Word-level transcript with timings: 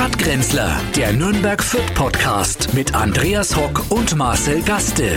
Stadtgrenzler, 0.00 0.80
der 0.96 1.12
Nürnberg 1.12 1.62
Fürth 1.62 1.94
Podcast 1.94 2.72
mit 2.72 2.94
Andreas 2.94 3.54
Hock 3.54 3.84
und 3.90 4.16
Marcel 4.16 4.62
Gaste. 4.62 5.12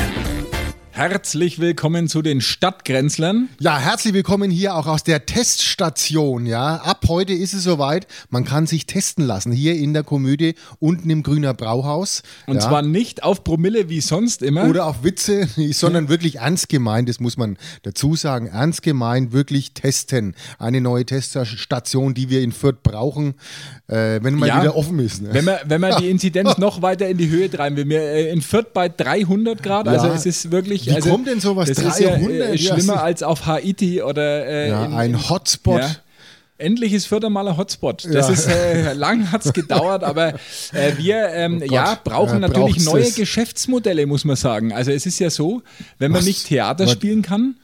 Herzlich 0.96 1.58
willkommen 1.58 2.08
zu 2.08 2.22
den 2.22 2.40
Stadtgrenzlern. 2.40 3.50
Ja, 3.60 3.80
herzlich 3.80 4.14
willkommen 4.14 4.52
hier 4.52 4.76
auch 4.76 4.86
aus 4.86 5.04
der 5.04 5.26
Teststation. 5.26 6.46
Ja, 6.46 6.76
ab 6.76 7.06
heute 7.08 7.34
ist 7.34 7.56
es 7.56 7.64
soweit. 7.64 8.06
Man 8.30 8.44
kann 8.46 8.68
sich 8.68 8.86
testen 8.86 9.26
lassen 9.26 9.52
hier 9.52 9.74
in 9.74 9.94
der 9.96 10.04
Komödie 10.04 10.54
unten 10.78 11.10
im 11.10 11.24
Grüner 11.24 11.56
Brauhaus. 11.56 12.22
Und 12.46 12.58
ja. 12.58 12.62
zwar 12.62 12.84
nicht 12.84 13.24
auf 13.24 13.44
Promille 13.44 13.90
wie 13.90 14.02
sonst 14.02 14.44
immer. 14.44 14.70
Oder 14.70 14.86
auf 14.86 15.04
Witze, 15.04 15.48
sondern 15.72 16.10
wirklich 16.10 16.36
ernst 16.36 16.70
gemeint. 16.70 17.10
Das 17.10 17.20
muss 17.20 17.38
man 17.38 17.58
dazu 17.82 18.16
sagen. 18.16 18.46
Ernst 18.46 18.84
gemeint, 18.84 19.32
wirklich 19.34 19.74
testen. 19.74 20.36
Eine 20.60 20.80
neue 20.80 21.08
Teststation, 21.08 22.14
die 22.14 22.30
wir 22.30 22.42
in 22.42 22.52
Fürth 22.52 22.84
brauchen, 22.84 23.34
äh, 23.88 24.20
wenn 24.22 24.36
mal 24.36 24.48
Ja. 24.48 24.62
wieder 24.62 24.76
offen 24.76 25.00
ist. 25.00 25.24
Ne? 25.24 25.30
Wenn 25.32 25.46
man, 25.46 25.58
wenn 25.66 25.82
man 25.82 26.00
die 26.00 26.10
Inzidenz 26.12 26.60
noch 26.60 26.84
weiter 26.84 27.08
in 27.10 27.18
die 27.18 27.30
Höhe 27.30 27.50
treiben 27.50 27.78
will. 27.78 27.90
Wir 27.90 28.02
äh, 28.02 28.30
in 28.32 28.44
Fürth 28.44 28.74
bei 28.76 28.90
300 28.90 29.64
Grad, 29.64 29.88
also 29.88 30.06
Ja. 30.06 30.14
es 30.14 30.28
ist 30.28 30.52
wirklich. 30.52 30.83
Wie 30.86 30.92
also, 30.96 31.10
kommt 31.10 31.28
denn 31.28 31.40
sowas? 31.40 31.70
Das 31.70 31.80
ist 31.80 32.00
ja 32.00 32.10
300? 32.12 32.32
äh, 32.32 32.56
Ja, 32.56 32.74
schlimmer 32.76 33.02
als 33.04 33.24
auf 33.24 33.46
Haiti 33.46 34.02
oder. 34.02 34.46
Äh, 34.48 34.70
ja, 34.70 34.86
in- 34.86 34.94
ein 34.94 35.30
Hotspot. 35.30 35.80
Ja. 35.82 35.96
Endlich 36.60 36.94
ist 36.94 37.08
Fürth 37.08 37.28
mal 37.30 37.48
ein 37.48 37.58
Hotspot. 37.58 38.06
Das 38.06 38.28
Ja. 38.28 38.34
ist 38.34 38.48
äh, 38.48 38.94
lang 38.94 39.32
hat 39.32 39.44
es 39.46 39.52
gedauert, 39.54 40.04
aber 40.04 40.36
äh, 40.72 40.94
wir 40.98 41.28
ähm, 41.30 41.62
Oh 41.62 41.74
ja, 41.74 42.00
brauchen 42.02 42.38
äh, 42.38 42.48
natürlich 42.48 42.80
neue 42.86 43.04
das? 43.04 43.16
Geschäftsmodelle, 43.16 44.06
muss 44.06 44.24
man 44.24 44.36
sagen. 44.36 44.72
Also 44.72 44.92
es 44.92 45.06
ist 45.06 45.20
ja 45.20 45.30
so, 45.30 45.62
wenn 46.00 46.12
man 46.12 46.20
Was? 46.20 46.26
nicht 46.28 46.46
Theater 46.48 46.86
Was? 46.86 46.92
spielen 46.92 47.22
kann, 47.24 47.56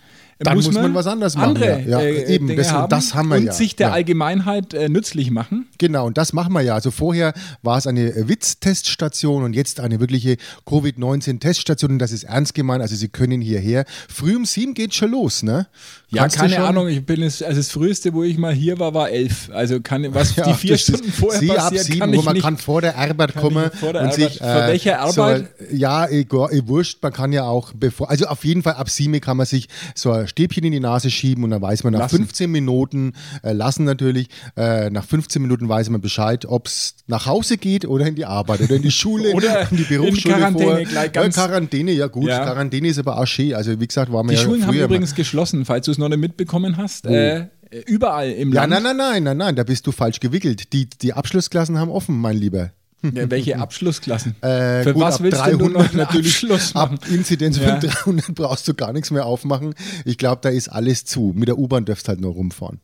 Dann 0.42 0.56
muss 0.56 0.72
man 0.72 0.94
was 0.94 1.06
anderes 1.06 1.36
machen, 1.36 1.50
Andere, 1.58 1.82
ja. 1.82 2.00
Ja, 2.00 2.02
äh, 2.02 2.34
eben, 2.34 2.56
das- 2.56 2.72
haben 2.72 2.90
das 2.90 3.14
haben 3.14 3.28
wir 3.30 3.36
und 3.38 3.46
ja, 3.48 3.52
sich 3.52 3.76
der 3.76 3.88
ja. 3.90 3.94
Allgemeinheit 3.94 4.74
äh, 4.74 4.88
nützlich 4.88 5.32
machen. 5.32 5.68
Genau, 5.78 6.08
und 6.08 6.18
das 6.18 6.32
machen 6.34 6.54
wir 6.54 6.62
ja. 6.62 6.76
Also 6.76 6.92
vorher 6.92 7.34
war 7.62 7.78
es 7.78 7.88
eine 7.88 8.28
Witz-Teststation 8.30 9.44
und 9.44 9.54
jetzt 9.54 9.80
eine 9.82 10.00
wirkliche 10.00 10.38
Covid-19-Teststation. 10.66 11.92
Und 11.92 12.00
das 12.00 12.12
ist 12.12 12.24
ernst 12.24 12.54
gemeint. 12.54 12.82
Also 12.82 12.96
Sie 12.96 13.10
können 13.10 13.42
hierher. 13.42 13.86
Früh 14.08 14.36
um 14.36 14.46
sieben 14.46 14.74
geht 14.74 14.94
schon 14.94 15.12
los, 15.12 15.44
ne? 15.44 15.68
Ja, 16.12 16.24
Kannst 16.24 16.38
keine 16.38 16.60
Ahnung. 16.64 16.88
Ich 16.88 17.06
bin 17.06 17.22
es, 17.22 17.44
also 17.44 17.58
das 17.58 17.70
früheste, 17.70 18.14
wo 18.14 18.24
ich 18.24 18.38
mal 18.38 18.54
hier 18.54 18.80
war, 18.80 18.94
war 18.94 19.10
elf. 19.10 19.50
Also 19.54 19.80
kann 19.80 20.08
was 20.14 20.36
Ja, 20.36 20.48
die 20.48 20.54
vier 20.56 20.78
Stunden 20.78 21.12
vorher 21.12 21.40
Sie 21.40 21.52
ab 21.52 21.58
passiert, 21.58 21.84
sieben, 21.84 22.00
kann 22.00 22.16
wo 22.16 22.22
man 22.24 22.34
nicht. 22.34 22.44
kann 22.44 22.58
vor 22.58 22.82
der 22.82 22.98
Arbeit 22.98 23.36
kommen 23.36 23.70
vor 23.72 23.94
der 23.94 24.02
und 24.04 24.08
Arbeit- 24.10 24.32
sich. 24.32 24.42
äh, 24.42 24.54
Vor 24.54 24.68
welcher 24.68 25.00
Arbeit? 25.02 25.50
So, 25.70 25.76
ja, 25.76 26.08
egal, 26.08 26.50
wurscht. 26.66 26.98
Man 27.04 27.14
kann 27.14 27.32
ja 27.32 27.44
auch 27.44 27.74
bevor, 27.74 28.10
also 28.10 28.26
auf 28.26 28.44
jeden 28.44 28.64
Fall 28.64 28.74
ab 28.74 28.90
sieben 28.90 29.20
kann 29.22 29.38
man 29.38 29.46
sich 29.46 29.68
so 29.96 30.12
ein 30.12 30.28
Stäbchen 30.30 30.64
in 30.64 30.72
die 30.72 30.80
Nase 30.80 31.10
schieben 31.12 31.44
und 31.44 31.50
dann 31.50 31.62
weiß 31.62 31.84
man 31.84 31.94
nach 31.94 32.00
Lassen. 32.02 32.18
15 32.18 32.50
Minuten 32.52 33.14
äh, 33.44 33.52
lassen 33.52 33.84
natürlich. 33.84 34.30
Äh, 34.56 34.90
nach 34.90 35.04
15 35.04 35.42
Minuten 35.42 35.68
weiß 35.68 35.90
man 35.90 36.00
Bescheid, 36.02 36.46
ob 36.46 36.68
es 36.68 36.96
nach 37.08 37.26
Hause 37.26 37.58
geht 37.58 37.86
oder 37.86 38.06
in 38.08 38.16
die 38.16 38.26
Arbeit 38.26 38.62
oder 38.62 38.76
in 38.76 38.82
die 38.82 38.92
Schule 38.92 39.34
Oder 39.34 39.70
in 39.72 39.78
die 39.78 39.84
Berufsschule 39.84 40.34
in 40.36 40.40
Quarantäne 40.40 40.72
vor. 40.72 40.84
gleich 40.84 41.12
ganz- 41.12 41.36
ja, 41.36 41.46
Quarantäne, 41.48 41.92
ja 41.92 42.08
gut. 42.08 42.28
Ja. 42.30 42.44
Quarantäne 42.46 42.88
ist 42.88 43.00
aber 43.00 43.18
auch 43.18 43.26
schön. 43.26 43.54
Also 43.54 43.80
wie 43.80 43.88
gesagt, 43.88 44.12
waren 44.12 44.26
wir 44.28 44.32
Die 44.34 44.38
ja 44.38 44.44
Schulen 44.46 44.62
haben 44.64 44.70
früher 44.74 44.82
mal- 44.82 44.86
übrigens 44.86 45.16
geschlossen, 45.16 45.66
falls 45.66 45.86
du 45.86 45.92
es 45.92 45.98
noch 45.98 46.10
nicht 46.10 46.20
mitbekommen 46.20 46.78
hast. 46.78 47.06
Äh, 47.06 47.48
überall 47.88 48.32
im 48.32 48.52
Ja, 48.54 48.66
Land. 48.66 48.84
nein, 48.84 48.84
nein, 48.84 48.98
nein, 48.98 49.24
nein, 49.24 49.38
nein, 49.38 49.56
da 49.56 49.64
bist 49.64 49.86
du 49.88 49.92
falsch 49.92 50.20
gewickelt. 50.20 50.74
Die, 50.74 50.90
die 50.90 51.14
Abschlussklassen 51.14 51.78
haben 51.78 51.90
offen, 51.92 52.18
mein 52.20 52.38
Lieber. 52.38 52.72
Ja, 53.02 53.30
welche 53.32 53.58
Abschlussklassen? 53.60 54.36
Äh, 54.42 54.84
Für 54.84 54.94
gut, 54.94 55.04
was 55.04 55.22
willst 55.24 55.40
300 55.40 55.62
du 55.62 55.70
noch 55.70 55.94
natürlich 55.94 56.34
Abschluss 56.34 56.74
machen? 56.74 56.96
ab 56.96 57.08
Inzidenz 57.10 57.58
Ja. 57.58 57.80
von 57.80 57.90
300 57.90 58.36
brauchst 58.36 58.68
du 58.68 58.74
gar 58.74 58.92
nichts 58.94 59.10
mehr 59.12 59.26
aufmachen. 59.26 59.74
Ich 60.06 60.18
glaube, 60.18 60.40
da 60.42 60.50
ist 60.50 60.68
alles 60.68 61.06
zu. 61.06 61.32
Mit 61.36 61.48
der 61.48 61.58
U-Bahn 61.58 61.86
dürfst 61.86 62.08
halt 62.10 62.20
nur 62.20 62.34
rumfahren. 62.34 62.80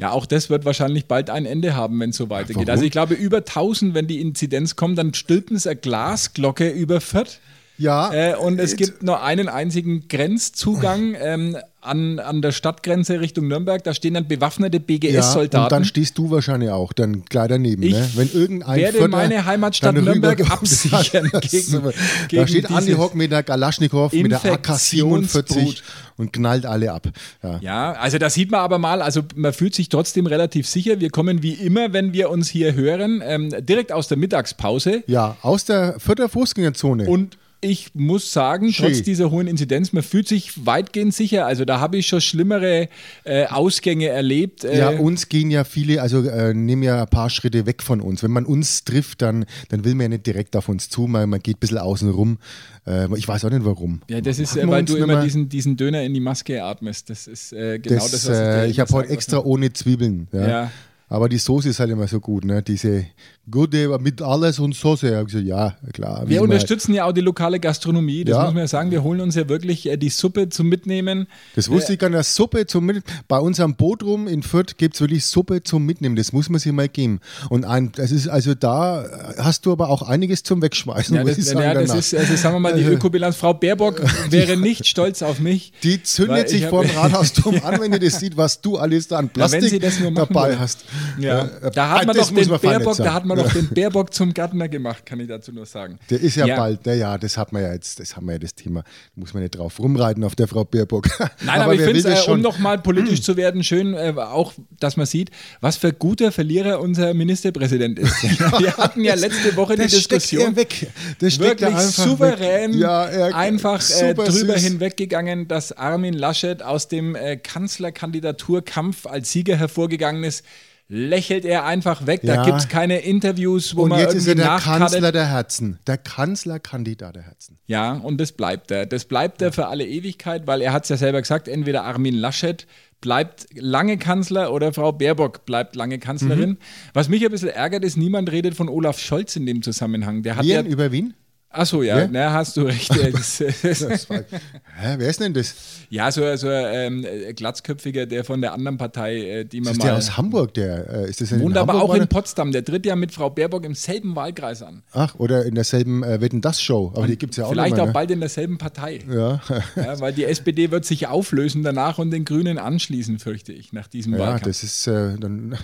Ja, 0.00 0.12
auch 0.12 0.26
das 0.26 0.48
wird 0.48 0.64
wahrscheinlich 0.64 1.06
bald 1.06 1.28
ein 1.28 1.44
Ende 1.44 1.74
haben, 1.74 1.98
wenn 1.98 2.10
es 2.10 2.16
so 2.16 2.30
weitergeht. 2.30 2.54
Warum? 2.56 2.68
Also 2.70 2.84
ich 2.84 2.92
glaube, 2.92 3.14
über 3.14 3.38
1000, 3.38 3.94
wenn 3.94 4.06
die 4.06 4.20
Inzidenz 4.20 4.76
kommt, 4.76 4.96
dann 4.96 5.12
stülpen 5.12 5.56
es 5.56 5.66
eine 5.66 5.74
Glasglocke 5.74 6.68
über 6.70 7.00
Fürth. 7.00 7.40
Ja, 7.78 8.12
Äh, 8.12 8.34
und 8.36 8.58
es 8.58 8.72
äh, 8.72 8.76
gibt 8.76 9.02
nur 9.02 9.22
einen 9.22 9.48
einzigen 9.48 10.08
Grenzzugang 10.08 11.14
ähm, 11.20 11.56
an, 11.80 12.18
an 12.18 12.42
der 12.42 12.50
Stadtgrenze 12.50 13.20
Richtung 13.20 13.46
Nürnberg. 13.46 13.82
Da 13.84 13.94
stehen 13.94 14.14
dann 14.14 14.26
bewaffnete 14.26 14.78
ja, 14.78 14.82
und 14.82 14.88
dann 14.90 14.98
BGS-Soldaten. 15.20 15.84
stehst 15.84 16.18
du 16.18 16.30
wahrscheinlich 16.30 16.70
auch 16.70 16.92
dann 16.92 17.24
gleich 17.24 17.48
daneben. 17.48 17.82
Ich 17.84 17.92
ne? 17.94 18.10
Wenn 18.16 18.32
irgendein 18.32 18.76
werde 18.80 18.98
Vierter 18.98 19.08
meine 19.16 19.44
Heimatstadt 19.44 19.94
Nürnberg 19.94 20.40
absichern 20.50 21.28
Das- 21.32 21.50
gegen- 21.50 21.82
da 21.82 21.92
gegen 22.28 22.48
steht 22.48 22.70
Andi 22.70 22.92
Hock 22.94 23.14
mit 23.14 23.30
der 23.30 23.44
Galaschnikow, 23.44 24.12
mit 24.12 24.32
der 24.32 24.38
AK-47 24.44 25.14
Infektionsbrut. 25.14 25.82
und 26.16 26.32
knallt 26.32 26.66
alle 26.66 26.92
ab. 26.92 27.06
Ja. 27.44 27.58
Ja, 27.62 27.92
also 27.92 28.18
da 28.18 28.28
sieht 28.28 28.50
man 28.50 28.60
aber 28.60 28.78
mal, 28.78 29.00
also 29.00 29.22
man 29.36 29.52
fühlt 29.52 29.74
sich 29.76 29.88
trotzdem 29.88 30.26
relativ 30.26 30.66
sicher. 30.66 30.98
Wir 30.98 31.10
kommen 31.10 31.42
wie 31.44 31.52
immer, 31.54 31.92
wenn 31.92 32.12
wir 32.12 32.30
uns 32.30 32.48
hier 32.48 32.74
hören, 32.74 33.22
ähm, 33.24 33.50
direkt 33.60 33.92
aus 33.92 34.08
der 34.08 34.18
Mittagspause. 34.18 35.04
ja, 35.06 35.36
aus 35.42 35.64
der 35.64 36.00
Vierter 36.00 36.28
Fußgängerzone. 36.28 37.08
Und 37.08 37.38
ich 37.60 37.94
muss 37.94 38.32
sagen, 38.32 38.72
Schön. 38.72 38.86
trotz 38.86 39.02
dieser 39.02 39.30
hohen 39.30 39.48
Inzidenz, 39.48 39.92
man 39.92 40.02
fühlt 40.02 40.28
sich 40.28 40.64
weitgehend 40.64 41.12
sicher. 41.12 41.46
Also 41.46 41.64
da 41.64 41.80
habe 41.80 41.96
ich 41.96 42.06
schon 42.06 42.20
schlimmere 42.20 42.88
äh, 43.24 43.46
Ausgänge 43.46 44.08
erlebt. 44.08 44.64
Äh, 44.64 44.78
Ja, 44.78 44.90
uns 44.90 45.28
gehen 45.28 45.50
ja 45.50 45.64
viele, 45.64 46.00
also 46.00 46.22
äh, 46.22 46.54
nehmen 46.54 46.82
ja 46.84 47.02
ein 47.02 47.08
paar 47.08 47.30
Schritte 47.30 47.66
weg 47.66 47.82
von 47.82 48.00
uns. 48.00 48.22
Wenn 48.22 48.30
man 48.30 48.44
uns 48.44 48.84
trifft, 48.84 49.22
dann, 49.22 49.44
dann 49.70 49.84
will 49.84 49.94
man 49.94 50.02
ja 50.02 50.08
nicht 50.10 50.26
direkt 50.26 50.54
auf 50.54 50.68
uns 50.68 50.88
zu, 50.88 51.02
man, 51.08 51.28
man 51.28 51.40
geht 51.40 51.56
ein 51.56 51.60
bisschen 51.60 51.78
außen 51.78 52.10
rum. 52.10 52.38
Äh, 52.86 53.08
ich 53.16 53.26
weiß 53.26 53.44
auch 53.44 53.50
nicht 53.50 53.64
warum. 53.64 54.02
ja, 54.08 54.20
das 54.20 54.38
ist, 54.38 54.56
äh, 54.56 54.68
weil 54.68 54.84
du 54.84 54.96
immer 54.96 55.22
diesen, 55.22 55.48
diesen 55.48 55.76
Döner 55.76 56.02
in 56.04 56.14
die 56.14 56.20
Maske 56.20 56.62
atmest. 56.62 57.10
Das 57.10 57.26
ist 57.26 57.52
äh, 57.52 57.78
genau 57.80 57.96
das, 57.96 58.12
das, 58.12 58.28
was 58.28 58.38
ich 58.38 58.44
äh, 58.44 58.70
ich 58.70 58.80
habe 58.80 58.92
heute 58.92 59.10
extra 59.10 59.38
ohne 59.38 59.72
Zwiebeln. 59.72 60.28
Ja. 60.32 60.48
Ja. 60.48 60.70
Aber 61.10 61.28
die 61.28 61.38
Soße 61.38 61.70
ist 61.70 61.80
halt 61.80 61.90
immer 61.90 62.06
so 62.06 62.20
gut, 62.20 62.44
ne? 62.44 62.62
Diese 62.62 63.06
gute 63.50 63.98
mit 63.98 64.20
alles 64.22 64.58
und 64.58 64.74
Soße. 64.74 65.08
Ich 65.08 65.14
hab 65.14 65.26
gesagt, 65.26 65.44
ja, 65.44 65.74
klar. 65.92 66.22
Wir 66.26 66.42
unterstützen 66.42 66.94
ja 66.94 67.04
auch 67.04 67.12
die 67.12 67.20
lokale 67.20 67.58
Gastronomie, 67.60 68.24
das 68.24 68.36
Ja. 68.36 68.44
muss 68.44 68.52
man 68.54 68.62
ja 68.62 68.68
sagen. 68.68 68.90
Wir 68.90 69.02
holen 69.02 69.20
uns 69.20 69.34
ja 69.34 69.48
wirklich 69.48 69.86
äh, 69.88 69.96
die 69.96 70.08
Suppe 70.10 70.48
zum 70.48 70.68
Mitnehmen. 70.68 71.26
Das 71.56 71.68
wusste 71.68 71.92
ich 71.94 71.98
gar 71.98 72.10
nicht. 72.10 72.24
Suppe 72.24 72.66
zum 72.66 72.84
Mitnehmen. 72.86 73.04
Bei 73.28 73.38
uns 73.38 73.60
am 73.60 73.74
Bodrum 73.76 74.28
in 74.28 74.42
Fürth 74.42 74.76
gibt 74.76 74.94
es 74.94 75.00
wirklich 75.00 75.24
Suppe 75.24 75.62
zum 75.62 75.84
Mitnehmen. 75.86 76.16
Das 76.16 76.32
muss 76.32 76.48
man 76.48 76.58
sich 76.60 76.72
mal 76.72 76.88
geben. 76.88 77.20
Und 77.48 77.64
ein, 77.64 77.92
das 77.92 78.10
ist 78.12 78.28
also 78.28 78.54
da 78.54 79.04
hast 79.38 79.66
du 79.66 79.72
aber 79.72 79.88
auch 79.88 80.02
einiges 80.02 80.42
zum 80.42 80.60
Wegschmeißen. 80.62 81.16
Ja, 81.16 81.24
das, 81.24 81.38
ich 81.38 81.44
sagen, 81.46 81.60
ja, 81.60 81.74
das 81.74 81.94
ist, 81.94 82.14
also 82.14 82.36
sagen 82.36 82.54
wir 82.56 82.60
mal, 82.60 82.74
die 82.74 82.82
Also- 82.84 82.94
Ökobilanz. 82.96 83.36
Frau 83.36 83.54
Baerbock 83.54 84.02
wäre 84.30 84.56
nicht 84.56 84.86
stolz 84.86 85.22
auf 85.22 85.38
mich. 85.40 85.72
Die 85.82 86.02
zündet 86.02 86.46
ich 86.46 86.60
sich 86.60 86.66
vor 86.66 86.82
dem 86.84 86.90
Rathausturm 86.96 87.60
an, 87.64 87.80
wenn 87.80 87.92
ihr 87.92 87.98
das 87.98 88.18
sieht, 88.20 88.36
was 88.36 88.60
du 88.60 88.76
alles 88.78 89.08
da 89.08 89.18
an 89.18 89.26
Ja, 89.26 89.30
wenn 89.30 89.32
Plastik 89.50 89.70
sie 89.70 89.78
das 89.78 90.00
nur 90.00 90.10
machen 90.10 90.28
dabei 90.34 90.56
hast. 90.58 90.84
Ja, 91.18 91.44
Äh, 91.62 91.70
da 91.72 91.90
hat 91.90 92.06
man 92.06 92.16
das 92.16 92.28
doch 92.28 92.34
den 92.34 92.48
man 92.48 92.60
Baerbock, 92.60 92.96
da 92.96 93.14
hat 93.14 93.24
man 93.24 93.37
doch 93.38 93.52
den 93.52 93.68
Baerbock 93.68 94.12
zum 94.12 94.34
Gärtner 94.34 94.68
gemacht, 94.68 95.06
kann 95.06 95.20
ich 95.20 95.28
dazu 95.28 95.52
nur 95.52 95.66
sagen. 95.66 95.98
Der 96.10 96.20
ist 96.20 96.36
ja, 96.36 96.46
Ja. 96.46 96.56
bald, 96.56 96.80
na 96.84 96.94
ja, 96.94 97.18
das 97.18 97.36
hat 97.36 97.52
man 97.52 97.62
ja 97.62 97.72
jetzt, 97.72 98.00
das 98.00 98.16
haben 98.16 98.26
wir 98.26 98.32
ja 98.34 98.38
das 98.38 98.54
Thema. 98.54 98.82
Da 98.82 98.88
muss 99.16 99.34
man 99.34 99.42
nicht 99.42 99.56
drauf 99.56 99.78
rumreiten 99.78 100.24
auf 100.24 100.34
der 100.36 100.48
Frau 100.48 100.64
Baerbock. 100.64 101.08
Nein, 101.42 101.60
aber, 101.62 101.74
ich 101.74 101.80
wer 101.80 101.88
finde 101.92 102.08
es, 102.12 102.26
äh, 102.26 102.30
um 102.30 102.40
nochmal 102.40 102.78
politisch 102.78 103.22
zu 103.22 103.36
werden, 103.36 103.64
schön, 103.64 103.94
äh, 103.94 104.12
auch, 104.16 104.52
dass 104.80 104.96
man 104.96 105.06
sieht, 105.06 105.30
was 105.60 105.76
für 105.76 105.92
guter 105.92 106.32
Verlierer 106.32 106.80
unser 106.80 107.14
Ministerpräsident 107.14 107.98
ist. 107.98 108.22
Wir 108.58 108.76
hatten 108.76 109.02
ja 109.04 109.14
letzte 109.14 109.56
Woche 109.56 109.76
die 109.76 109.82
Das 109.82 109.92
steckt 109.92 110.22
Diskussion. 110.22 110.52
er 110.52 110.56
weg. 110.56 110.90
Das 111.20 111.34
steckt 111.34 111.60
Wirklich 111.60 111.68
einfach 111.76 112.04
souverän 112.04 112.72
weg. 112.74 112.80
Ja, 112.80 113.04
er, 113.06 113.34
einfach 113.36 113.82
äh, 114.00 114.14
drüber 114.14 114.30
süß. 114.58 114.62
hinweggegangen, 114.64 115.48
dass 115.48 115.72
Armin 115.72 116.14
Laschet 116.14 116.62
aus 116.62 116.88
dem 116.88 117.14
äh, 117.14 117.36
Kanzlerkandidaturkampf 117.36 119.06
als 119.06 119.32
Sieger 119.32 119.56
hervorgegangen 119.56 120.24
ist. 120.24 120.44
Lächelt 120.90 121.44
er 121.44 121.66
einfach 121.66 122.06
weg. 122.06 122.20
Da 122.24 122.36
Ja. 122.36 122.44
gibt 122.46 122.58
es 122.58 122.68
keine 122.68 123.00
Interviews, 123.00 123.76
wo 123.76 123.82
Und 123.82 123.90
man 123.90 124.00
jetzt 124.00 124.14
ist 124.14 124.26
irgendwie 124.26 124.42
er 124.42 124.46
der 124.46 124.54
nachkartet. 124.54 124.88
Kanzler 124.92 125.12
der 125.12 125.26
Herzen. 125.26 125.78
Der 125.86 125.98
Kanzlerkandidat 125.98 127.14
der 127.16 127.22
Herzen. 127.24 127.58
Ja, 127.66 127.92
und 127.92 128.18
das 128.18 128.32
bleibt 128.32 128.70
er. 128.70 128.86
Das 128.86 129.04
bleibt 129.04 129.42
er 129.42 129.52
für 129.52 129.66
alle 129.66 129.86
Ewigkeit, 129.86 130.46
weil 130.46 130.62
er 130.62 130.72
hat 130.72 130.84
es 130.84 130.88
ja 130.88 130.96
selber 130.96 131.20
gesagt, 131.20 131.46
entweder 131.48 131.84
Armin 131.84 132.14
Laschet 132.14 132.66
bleibt 133.02 133.46
lange 133.54 133.98
Kanzler 133.98 134.52
oder 134.52 134.72
Frau 134.72 134.92
Baerbock 134.92 135.44
bleibt 135.44 135.76
lange 135.76 135.98
Kanzlerin. 135.98 136.50
Mhm. 136.50 136.58
Was 136.94 137.08
mich 137.10 137.22
ein 137.24 137.30
bisschen 137.30 137.50
ärgert, 137.50 137.84
ist, 137.84 137.96
niemand 137.96 138.32
redet 138.32 138.54
von 138.54 138.68
Olaf 138.70 138.98
Scholz 138.98 139.36
in 139.36 139.44
dem 139.46 139.62
Zusammenhang. 139.62 140.22
Der 140.22 140.36
hat 140.36 140.44
Wen? 140.44 140.50
ja. 140.50 140.62
Über 140.62 140.90
Wien? 140.90 141.12
Achso, 141.50 141.82
ja, 141.82 141.96
Wer? 141.96 142.08
na, 142.08 142.32
hast 142.34 142.58
du 142.58 142.62
recht. 142.62 142.94
Ja, 142.94 143.10
das, 143.10 143.38
Das 143.62 144.10
war, 144.10 144.18
hä, 144.76 144.94
wer 144.98 145.08
ist 145.08 145.18
denn 145.18 145.32
das? 145.32 145.54
ja 145.88 146.12
so, 146.12 146.36
so 146.36 146.46
ein 146.48 147.04
ähm, 147.04 147.34
Glatzköpfiger, 147.34 148.04
der 148.04 148.22
von 148.24 148.42
der 148.42 148.52
anderen 148.52 148.76
Partei, 148.76 149.16
äh, 149.16 149.44
die 149.44 149.62
man 149.62 149.72
Ist 149.72 149.78
mal. 149.78 149.84
der 149.86 149.96
aus 149.96 150.16
Hamburg? 150.18 150.52
Der, 150.54 150.88
äh, 150.90 151.10
ist 151.10 151.22
das 151.22 151.32
in 151.32 151.40
wohnt 151.40 151.56
aber 151.56 151.72
Hamburg 151.72 151.90
auch 151.90 151.94
in? 151.94 152.06
Potsdam. 152.06 152.52
Der 152.52 152.62
tritt 152.62 152.84
ja 152.84 152.96
mit 152.96 153.12
Frau 153.12 153.30
Baerbock 153.30 153.64
im 153.64 153.74
selben 153.74 154.14
Wahlkreis 154.14 154.62
an. 154.62 154.82
Ach, 154.92 155.14
oder 155.14 155.46
in 155.46 155.54
derselben 155.54 156.02
äh, 156.02 156.20
Wetten 156.20 156.42
das 156.42 156.60
Show. 156.60 156.92
Aber 156.94 157.06
die 157.06 157.16
gibt 157.16 157.32
es 157.32 157.38
ja 157.38 157.46
auch 157.46 157.50
Vielleicht 157.50 157.74
nicht 157.76 157.82
auch 157.82 157.86
ne? 157.86 157.92
bald 157.92 158.10
in 158.10 158.20
derselben 158.20 158.58
Partei. 158.58 159.00
Ja. 159.10 159.40
Ja, 159.74 160.00
weil 160.00 160.12
die 160.12 160.24
SPD 160.24 160.70
wird 160.70 160.84
sich 160.84 161.06
auflösen 161.06 161.62
danach 161.62 161.96
und 161.98 162.10
den 162.10 162.26
Grünen 162.26 162.58
anschließen, 162.58 163.18
fürchte 163.18 163.54
ich, 163.54 163.72
nach 163.72 163.88
diesem 163.88 164.12
ja, 164.12 164.18
Wahlkampf. 164.18 164.42
das 164.44 164.62
ist 164.62 164.86
äh, 164.86 165.16
dann. 165.18 165.56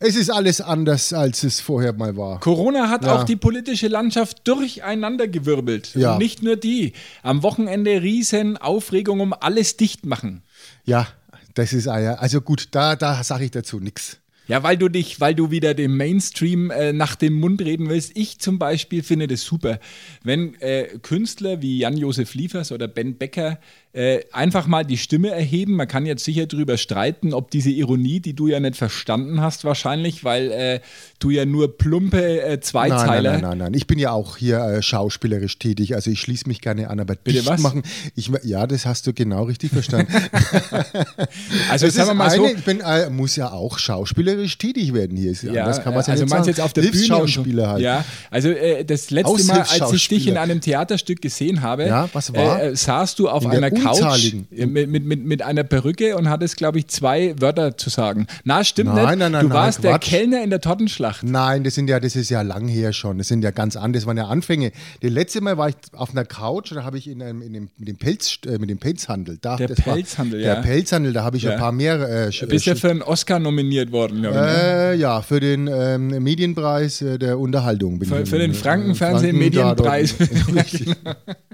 Es 0.00 0.14
ist 0.14 0.30
alles 0.30 0.60
anders, 0.60 1.12
als 1.12 1.42
es 1.42 1.60
vorher 1.60 1.92
mal 1.92 2.16
war. 2.16 2.38
Corona 2.40 2.88
hat 2.88 3.04
Ja. 3.04 3.16
auch 3.16 3.24
die 3.24 3.34
politische 3.36 3.88
Landschaft 3.88 4.46
durcheinandergewirbelt. 4.46 5.94
Ja. 5.94 6.12
Und 6.12 6.18
nicht 6.18 6.42
nur 6.42 6.56
die. 6.56 6.92
Am 7.22 7.42
Wochenende 7.42 8.02
riesen 8.02 8.56
Aufregung 8.56 9.20
um 9.20 9.32
alles 9.32 9.76
dicht 9.76 10.06
machen. 10.06 10.42
Ja, 10.84 11.08
das 11.54 11.72
ist 11.72 11.88
ah 11.88 11.98
ja. 12.00 12.14
Also 12.14 12.40
gut, 12.40 12.68
da, 12.72 12.94
da 12.96 13.22
sage 13.24 13.44
ich 13.46 13.50
dazu 13.50 13.80
nichts. 13.80 14.18
Ja, 14.46 14.62
weil 14.62 14.78
du 14.78 14.88
dich, 14.88 15.20
weil 15.20 15.34
du 15.34 15.50
wieder 15.50 15.74
dem 15.74 15.98
Mainstream 15.98 16.70
äh, 16.70 16.94
nach 16.94 17.16
dem 17.16 17.34
Mund 17.34 17.60
reden 17.60 17.90
willst. 17.90 18.12
Ich 18.16 18.38
zum 18.38 18.58
Beispiel 18.58 19.02
finde 19.02 19.26
das 19.26 19.42
super, 19.42 19.78
wenn 20.22 20.54
äh, 20.62 20.84
Künstler 21.02 21.60
wie 21.60 21.78
Jan-Josef 21.80 22.32
Liefers 22.34 22.72
oder 22.72 22.88
Ben 22.88 23.18
Becker 23.18 23.58
äh, 23.94 24.20
einfach 24.32 24.66
mal 24.66 24.84
die 24.84 24.98
Stimme 24.98 25.30
erheben. 25.30 25.74
Man 25.74 25.88
kann 25.88 26.04
jetzt 26.04 26.22
sicher 26.24 26.46
darüber 26.46 26.76
streiten, 26.76 27.32
ob 27.32 27.50
diese 27.50 27.70
Ironie, 27.70 28.20
die 28.20 28.34
du 28.34 28.46
ja 28.46 28.60
nicht 28.60 28.76
verstanden 28.76 29.40
hast, 29.40 29.64
wahrscheinlich, 29.64 30.24
weil 30.24 30.50
äh, 30.52 30.80
du 31.20 31.30
ja 31.30 31.46
nur 31.46 31.78
plumpe 31.78 32.42
äh, 32.42 32.60
Zweizeiler. 32.60 33.32
Nein, 33.32 33.40
nein, 33.40 33.50
nein, 33.50 33.58
nein, 33.58 33.74
Ich 33.74 33.86
bin 33.86 33.98
ja 33.98 34.12
auch 34.12 34.36
hier 34.36 34.60
äh, 34.60 34.82
schauspielerisch 34.82 35.58
tätig, 35.58 35.94
also 35.94 36.10
ich 36.10 36.20
schließe 36.20 36.46
mich 36.48 36.60
gerne 36.60 36.90
an, 36.90 37.00
aber 37.00 37.14
Bitte 37.16 37.46
was? 37.46 37.60
machen. 37.62 37.82
Ich, 38.14 38.30
ja, 38.44 38.66
das 38.66 38.84
hast 38.84 39.06
du 39.06 39.14
genau 39.14 39.44
richtig 39.44 39.70
verstanden. 39.72 40.12
also 41.70 41.86
Das 41.86 41.94
sagen 41.94 42.10
wir 42.10 42.14
mal 42.14 42.30
so. 42.30 42.44
eine, 42.44 42.52
ich 42.52 42.64
bin, 42.64 42.80
äh, 42.80 43.08
muss 43.08 43.36
ja 43.36 43.50
auch 43.52 43.78
schauspielerisch 43.78 44.58
tätig 44.58 44.92
werden 44.92 45.16
hier. 45.16 45.32
Ist 45.32 45.44
ja, 45.44 45.52
Ja, 45.52 45.62
anders 45.62 45.82
kann 45.82 45.94
man 45.94 46.04
ja 46.04 46.12
also 46.12 46.24
nicht 46.24 46.46
jetzt 46.46 46.60
auf 46.60 46.72
der 46.72 46.82
Bühne 46.82 47.16
und 47.16 47.28
so? 47.28 47.44
Halt. 47.44 47.80
Ja, 47.80 48.04
also 48.30 48.50
äh, 48.50 48.84
das 48.84 49.10
letzte 49.10 49.44
Mal, 49.44 49.60
als 49.60 49.92
ich 49.92 50.08
dich 50.08 50.26
in 50.26 50.36
einem 50.36 50.60
Theaterstück 50.60 51.22
gesehen 51.22 51.62
habe, 51.62 51.86
Ja, 51.86 52.08
was 52.12 52.34
war? 52.34 52.76
Saßt 52.76 53.18
du 53.18 53.28
auf 53.28 53.46
einer 53.46 53.70
Couch 53.82 54.34
äh, 54.52 54.66
mit, 54.66 54.88
mit, 54.90 55.04
mit, 55.04 55.24
mit 55.24 55.42
einer 55.42 55.64
Perücke 55.64 56.16
und 56.16 56.28
hattest, 56.28 56.56
glaube 56.56 56.78
ich, 56.78 56.88
zwei 56.88 57.34
Wörter 57.40 57.76
zu 57.76 57.90
sagen. 57.90 58.26
Na, 58.44 58.64
stimmt 58.64 58.94
Nein, 58.94 59.06
nicht. 59.06 59.18
nein, 59.18 59.32
nein, 59.32 59.48
du 59.48 59.54
warst 59.54 59.82
der 59.84 59.92
Quatsch. 59.92 60.08
Kellner 60.10 60.42
in 60.42 60.50
der 60.50 60.60
Tortenschlacht. 60.60 61.22
Nein, 61.24 61.64
das 61.64 61.74
sind 61.74 61.88
ja, 61.88 62.00
das 62.00 62.16
ist 62.16 62.30
ja 62.30 62.42
lang 62.42 62.68
her 62.68 62.92
schon. 62.92 63.18
Das 63.18 63.28
sind 63.28 63.42
ja 63.42 63.50
ganz 63.50 63.76
andere. 63.76 64.00
Das 64.00 64.06
waren 64.06 64.16
ja 64.16 64.26
Anfänge. 64.26 64.72
Das 65.00 65.10
letzte 65.10 65.40
Mal 65.40 65.56
war 65.58 65.68
ich 65.68 65.76
auf 65.92 66.10
einer 66.10 66.24
Couch, 66.24 66.72
da 66.72 66.84
habe 66.84 66.98
ich 66.98 67.08
in 67.08 67.22
einem, 67.22 67.42
in 67.42 67.52
dem, 67.52 67.68
mit 67.78 67.88
dem 67.88 67.96
Pelz, 67.96 68.38
äh, 68.46 68.58
mit 68.58 68.70
dem 68.70 68.78
Pelzhandel. 68.78 69.38
Da, 69.40 69.56
Der 69.56 69.68
das 69.68 69.86
war- 69.86 69.94
Pelzhandel, 69.94 70.40
ja. 70.40 70.54
Der 70.56 70.62
Pelzhandel, 70.62 71.12
da 71.12 71.24
habe 71.24 71.36
ich 71.36 71.44
Ja. 71.44 71.52
ein 71.52 71.58
paar 71.58 71.72
mehr. 71.72 71.94
Äh, 72.00 72.28
sch- 72.28 72.46
Bist 72.46 72.66
ja 72.66 72.74
für 72.74 72.90
einen 72.90 73.02
Oscar 73.02 73.38
nominiert 73.38 73.92
worden, 73.92 74.22
glaube 74.22 74.36
ich. 74.36 74.42
ne? 74.42 74.92
äh, 74.92 74.94
ja, 74.96 75.22
für 75.22 75.40
den 75.40 75.68
ähm, 75.72 76.08
Medienpreis 76.22 77.02
äh, 77.02 77.18
der 77.18 77.38
Unterhaltung. 77.38 77.98
Bin 77.98 78.08
Für, 78.08 78.20
ich 78.22 78.28
für 78.28 78.38
den 78.38 78.52
äh, 78.52 78.54
Frankenfernsehen-Medienpreis. 78.54 80.12
Franken- 80.12 80.94
dort. 81.04 81.16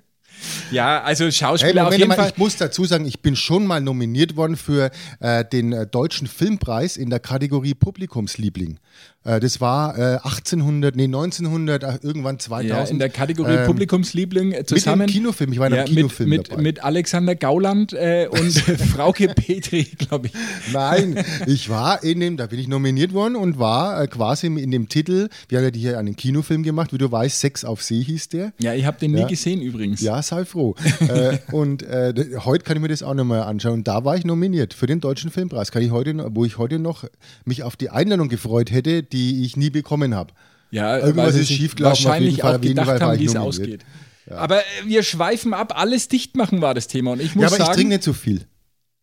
ja, 0.70 1.02
also 1.02 1.24
Hey, 1.24 1.32
Schauspieler 1.32 1.82
auf 1.82 1.86
Moment 1.86 1.98
jeden 1.98 2.08
mal, 2.08 2.16
Fall. 2.16 2.30
ich 2.30 2.38
muss 2.38 2.56
dazu 2.56 2.84
sagen, 2.84 3.06
ich 3.06 3.20
bin 3.20 3.36
schon 3.36 3.66
mal 3.66 3.80
nominiert 3.80 4.36
worden 4.36 4.56
für 4.56 4.90
äh, 5.20 5.44
den 5.44 5.72
äh, 5.72 5.86
Deutschen 5.86 6.26
Filmpreis 6.26 6.96
in 6.96 7.10
der 7.10 7.20
Kategorie 7.20 7.74
Publikumsliebling. 7.74 8.78
Äh, 9.24 9.40
das 9.40 9.60
war 9.60 9.98
äh, 9.98 10.18
1800, 10.22 10.96
nee 10.96 11.04
1900, 11.04 11.82
äh, 11.82 11.98
irgendwann 12.02 12.38
2000. 12.38 12.68
Ja, 12.70 12.84
in 12.84 12.98
der 12.98 13.08
Kategorie 13.08 13.54
ähm, 13.54 13.66
Publikumsliebling 13.66 14.52
äh, 14.52 14.64
zusammen. 14.64 15.00
Mit 15.00 15.08
dem 15.10 15.12
Kinofilm, 15.14 15.52
ich 15.52 15.58
war 15.58 15.66
in 15.68 15.74
einem 15.74 15.86
Kinofilm 15.86 16.28
mit, 16.28 16.50
dabei. 16.50 16.62
mit, 16.62 16.84
Alexander 16.84 17.34
Gauland 17.34 17.92
äh, 17.94 18.28
und 18.30 18.52
Frauke 18.94 19.28
Petri, 19.28 19.84
glaube 19.84 20.26
ich. 20.28 20.32
Nein, 20.72 21.24
ich 21.46 21.68
war 21.70 22.02
in 22.04 22.20
dem, 22.20 22.36
da 22.36 22.46
bin 22.46 22.58
ich 22.58 22.68
nominiert 22.68 23.12
worden 23.14 23.36
und 23.36 23.58
war 23.58 24.02
äh, 24.02 24.06
quasi 24.08 24.46
in 24.46 24.70
dem 24.70 24.88
Titel, 24.88 25.28
wir 25.48 25.58
haben 25.58 25.64
ja 25.64 25.70
hier 25.74 25.98
einen 25.98 26.16
Kinofilm 26.16 26.62
gemacht, 26.62 26.92
wie 26.92 26.98
du 26.98 27.10
weißt, 27.10 27.40
Sex 27.40 27.64
auf 27.64 27.82
See 27.82 28.02
hieß 28.02 28.28
der. 28.28 28.52
Ja, 28.60 28.74
ich 28.74 28.84
habe 28.84 28.98
den 28.98 29.12
nie 29.12 29.20
Ja. 29.20 29.26
gesehen 29.26 29.62
übrigens. 29.62 30.00
Ja, 30.02 30.20
sei 30.22 30.44
froh. 30.44 30.74
äh, 31.00 31.38
und 31.52 31.82
äh, 31.82 32.12
heute 32.44 32.64
kann 32.64 32.76
ich 32.76 32.82
mir 32.82 32.88
das 32.88 33.02
auch 33.02 33.14
nochmal 33.14 33.42
anschauen. 33.42 33.74
Und 33.74 33.88
da 33.88 34.04
war 34.04 34.16
ich 34.16 34.24
nominiert 34.24 34.74
für 34.74 34.86
den 34.86 35.00
Deutschen 35.00 35.30
Filmpreis, 35.30 35.70
kann 35.72 35.82
ich 35.82 35.90
heute, 35.90 36.14
wo 36.34 36.44
ich 36.44 36.58
heute 36.58 36.78
noch 36.78 37.04
mich 37.46 37.62
auf 37.62 37.76
die 37.76 37.88
Einladung 37.90 38.28
gefreut 38.28 38.70
hätte, 38.70 39.02
die 39.14 39.44
ich 39.44 39.56
nie 39.56 39.70
bekommen 39.70 40.14
habe. 40.14 40.34
Ja, 40.70 40.98
Irgendwas 40.98 41.36
ist 41.36 41.48
schiefgelaufen, 41.48 41.92
auf 41.92 42.04
Wahrscheinlich 42.04 42.30
jeden 42.32 42.42
Fall, 42.42 42.50
auch 42.50 42.54
auf 42.56 42.60
gedacht 42.60 43.00
haben, 43.00 43.14
ich 43.14 43.20
wie 43.20 43.26
es 43.26 43.36
ausgeht. 43.36 43.84
Aber 44.28 44.58
äh, 44.58 44.62
wir 44.86 45.02
schweifen 45.02 45.54
ab, 45.54 45.78
alles 45.78 46.08
dicht 46.08 46.36
machen 46.36 46.60
war 46.60 46.74
das 46.74 46.88
Thema. 46.88 47.12
Und 47.12 47.22
ich 47.22 47.34
muss 47.34 47.42
Ja, 47.42 47.48
aber 47.48 47.56
ich 47.58 47.62
sagen, 47.64 47.74
trinke 47.74 47.94
nicht 47.94 48.02
so 48.02 48.12
viel. 48.12 48.46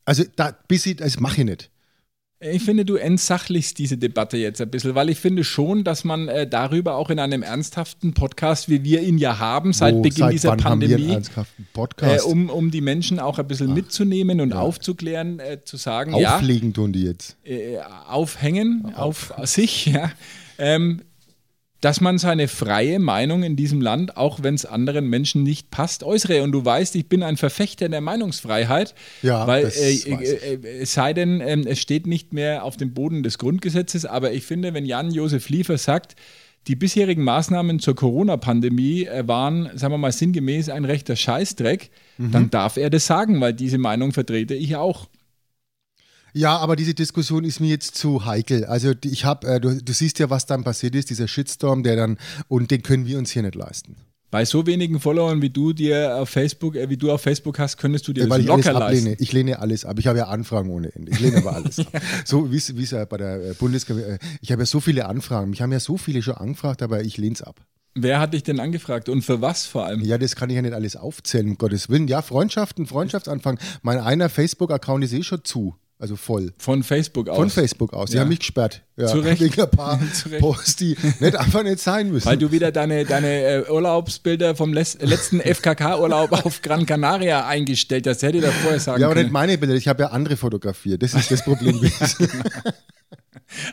Also, 0.04 0.24
da, 0.36 0.58
bis 0.68 0.86
ich, 0.86 0.98
das 0.98 1.20
mache 1.20 1.42
ich 1.42 1.46
nicht. 1.46 1.71
Ich 2.44 2.64
finde, 2.64 2.86
du 2.86 2.96
entsachlichst 2.96 3.78
diese 3.78 4.00
Debatte 4.00 4.36
jetzt 4.36 4.60
ein 4.62 4.70
bisschen, 4.72 4.96
weil 4.96 5.12
ich 5.12 5.20
finde 5.20 5.44
schon, 5.44 5.84
dass 5.84 6.04
man 6.04 6.28
äh, 6.28 6.48
darüber 6.48 6.96
auch 6.96 7.12
in 7.12 7.20
einem 7.20 7.44
ernsthaften 7.44 8.16
Podcast, 8.16 8.68
wie 8.68 8.84
wir 8.84 9.04
ihn 9.04 9.20
ja 9.20 9.38
haben, 9.38 9.74
seit 9.74 9.94
Wo, 9.94 10.02
Beginn 10.02 10.24
seit 10.24 10.34
dieser 10.34 10.56
Pandemie, 10.56 11.20
äh, 12.02 12.20
um, 12.22 12.50
um 12.50 12.72
die 12.72 12.82
Menschen 12.82 13.20
auch 13.20 13.38
ein 13.38 13.48
bisschen 13.48 13.76
mitzunehmen 13.76 14.42
und 14.42 14.54
aufzuklären, 14.54 15.40
äh, 15.40 15.60
zu 15.64 15.78
sagen, 15.78 16.16
ja, 16.16 16.38
Auflegen 16.38 16.74
tun 16.74 16.92
die 16.92 17.04
jetzt. 17.04 17.38
äh, 17.44 17.78
aufhängen 18.08 18.92
auf 18.96 19.34
sich, 19.44 19.86
ja. 19.86 20.12
Ähm, 20.58 21.02
dass 21.82 22.00
man 22.00 22.18
seine 22.20 22.48
freie 22.48 23.00
Meinung 23.00 23.42
in 23.44 23.56
diesem 23.56 23.82
Land, 23.82 24.16
auch 24.16 24.44
wenn 24.44 24.54
es 24.54 24.66
anderen 24.66 25.08
Menschen 25.10 25.42
nicht 25.44 25.72
passt, 25.72 26.04
äußere. 26.04 26.44
Und 26.44 26.52
du 26.52 26.64
weißt, 26.64 26.96
ich 26.96 27.08
bin 27.10 27.24
ein 27.24 27.38
Verfechter 27.38 27.90
der 27.90 28.02
Meinungsfreiheit, 28.02 28.94
Ja, 29.24 29.48
weil 29.48 29.66
äh, 29.66 29.90
ich. 29.90 30.08
äh, 30.08 30.54
äh, 30.54 30.80
es 30.82 30.94
sei 30.94 31.14
denn, 31.14 31.42
ähm, 31.42 31.66
es 31.68 31.80
steht 31.80 32.06
nicht 32.08 32.34
mehr 32.34 32.64
auf 32.64 32.78
dem 32.78 32.94
Boden 32.94 33.24
des 33.24 33.38
Grundgesetzes. 33.40 34.06
Aber 34.06 34.32
ich 34.32 34.46
finde, 34.46 34.74
wenn 34.74 34.86
Jan-Josef 34.86 35.50
Liefer 35.50 35.78
sagt, 35.78 36.16
die 36.68 36.76
bisherigen 36.76 37.24
Maßnahmen 37.24 37.80
zur 37.80 37.96
Corona-Pandemie 37.96 39.06
äh, 39.06 39.28
waren, 39.28 39.72
sagen 39.76 39.94
wir 39.94 39.98
mal, 39.98 40.12
sinngemäß 40.12 40.70
ein 40.70 40.86
rechter 40.86 41.16
Scheißdreck, 41.16 41.90
Mhm. 42.20 42.32
dann 42.32 42.50
darf 42.52 42.78
er 42.78 42.92
das 42.92 43.08
sagen, 43.08 43.42
weil 43.42 43.54
diese 43.54 43.80
Meinung 43.80 44.12
vertrete 44.12 44.54
ich 44.54 44.76
auch. 44.76 45.08
Ja, 46.34 46.58
aber 46.58 46.76
diese 46.76 46.94
Diskussion 46.94 47.44
ist 47.44 47.60
mir 47.60 47.70
jetzt 47.70 47.96
zu 47.96 48.26
heikel. 48.26 48.66
Also 48.66 48.94
ich 49.04 49.26
habe, 49.26 49.48
äh, 49.48 49.60
du, 49.60 49.82
du 49.82 49.94
siehst 49.94 50.20
ja, 50.20 50.30
was 50.30 50.46
dann 50.46 50.64
passiert 50.64 50.96
ist, 50.96 51.10
dieser 51.10 51.28
Shitstorm, 51.28 51.84
der 51.84 51.96
dann, 51.96 52.18
und 52.48 52.72
den 52.72 52.84
können 52.84 53.06
wir 53.06 53.18
uns 53.18 53.32
hier 53.32 53.44
nicht 53.44 53.56
leisten. 53.56 53.98
Bei 54.32 54.46
so 54.46 54.66
wenigen 54.66 55.02
Followern 55.02 55.42
wie 55.42 55.50
du 55.50 55.74
dir 55.74 56.16
auf 56.16 56.30
Facebook, 56.30 56.78
äh, 56.78 56.90
wie 56.90 56.96
du 56.96 57.12
auf 57.12 57.22
Facebook 57.22 57.60
hast, 57.60 57.76
könntest 57.76 58.08
du 58.08 58.14
dir 58.14 58.24
Äh, 58.24 58.30
Weil 58.30 58.44
das 58.44 58.48
locker 58.48 58.80
leisten. 58.80 59.18
Ich 59.20 59.34
lehne 59.34 59.60
alles 59.60 59.84
ab. 59.84 60.00
Ich 60.00 60.08
habe 60.08 60.20
ja 60.20 60.28
Anfragen 60.28 60.70
ohne 60.70 60.96
Ende. 60.96 61.12
Ich 61.12 61.20
lehne 61.20 61.38
aber 61.38 61.54
alles 61.56 61.80
ab. 61.80 61.88
So 62.26 62.50
wie 62.50 62.56
es 62.56 62.92
ja 62.92 63.04
bei 63.04 63.18
der 63.18 63.50
äh, 63.50 63.54
Bundeswehr, 63.54 64.20
ich 64.40 64.52
habe 64.54 64.62
ja 64.62 64.66
so 64.66 64.80
viele 64.80 65.08
Anfragen. 65.08 65.50
Mich 65.50 65.62
haben 65.62 65.74
ja 65.74 65.82
so 65.82 65.98
viele 65.98 66.22
schon 66.22 66.36
angefragt, 66.36 66.82
aber 66.82 67.04
ich 67.04 67.18
lehne 67.18 67.34
es 67.34 67.42
ab. 67.42 67.60
Wer 67.94 68.22
hat 68.22 68.34
dich 68.34 68.44
denn 68.44 68.62
angefragt 68.62 69.10
und 69.10 69.22
für 69.22 69.42
was 69.42 69.66
vor 69.66 69.86
allem? 69.86 70.00
Ja, 70.00 70.18
das 70.18 70.38
kann 70.38 70.50
ich 70.50 70.56
ja 70.56 70.62
nicht 70.62 70.74
alles 70.74 70.96
aufzählen, 70.96 71.50
um 71.50 71.58
Gottes 71.58 71.90
Willen. 71.90 72.08
Ja, 72.08 72.22
Freundschaften, 72.22 72.86
Freundschaftsanfang. 72.86 73.60
Mein 73.82 74.00
einer 74.00 74.30
Facebook-Account 74.30 75.04
ist 75.04 75.12
eh 75.12 75.24
schon 75.24 75.44
zu. 75.44 75.76
Also 76.02 76.16
voll. 76.16 76.52
Von 76.58 76.82
Facebook 76.82 77.30
aus. 77.30 77.36
Von 77.38 77.52
Facebook 77.52 77.94
aus. 77.94 78.10
Die 78.10 78.16
Ja. 78.16 78.22
haben 78.22 78.30
mich 78.30 78.40
gesperrt. 78.40 78.82
Ja, 78.98 79.06
Zu 79.06 79.20
Recht. 79.22 79.40
Wegen 79.40 79.62
ein 79.62 79.70
paar 79.70 80.00
Zu 80.14 80.30
Recht. 80.30 80.42
Posts, 80.42 80.76
die 80.78 80.98
nicht 81.20 81.36
einfach 81.36 81.62
nicht 81.62 81.78
sein 81.80 82.12
müssen. 82.12 82.26
Weil 82.28 82.38
du 82.38 82.52
wieder 82.52 82.72
deine, 82.72 83.06
deine 83.06 83.44
äh, 83.68 83.70
Urlaubsbilder 83.70 84.56
vom 84.56 84.74
letzten 84.74 85.40
FKK-Urlaub 85.42 86.44
auf 86.44 86.64
Gran 86.64 86.88
Canaria 86.88 87.46
eingestellt 87.46 88.08
hast. 88.08 88.24
Hätte 88.24 88.40
ich 88.40 88.44
da 88.44 88.50
vorher 88.50 88.80
sagen 88.80 89.00
ja, 89.00 89.06
aber 89.06 89.14
nicht 89.14 89.26
können. 89.26 89.34
meine 89.34 89.58
Bilder. 89.60 89.76
Ich 89.76 89.88
habe 89.88 90.02
ja 90.02 90.10
andere 90.10 90.38
fotografiert. 90.38 91.04
Das 91.04 91.14
ist 91.14 91.30
das 91.30 91.44
Problem. 91.46 91.80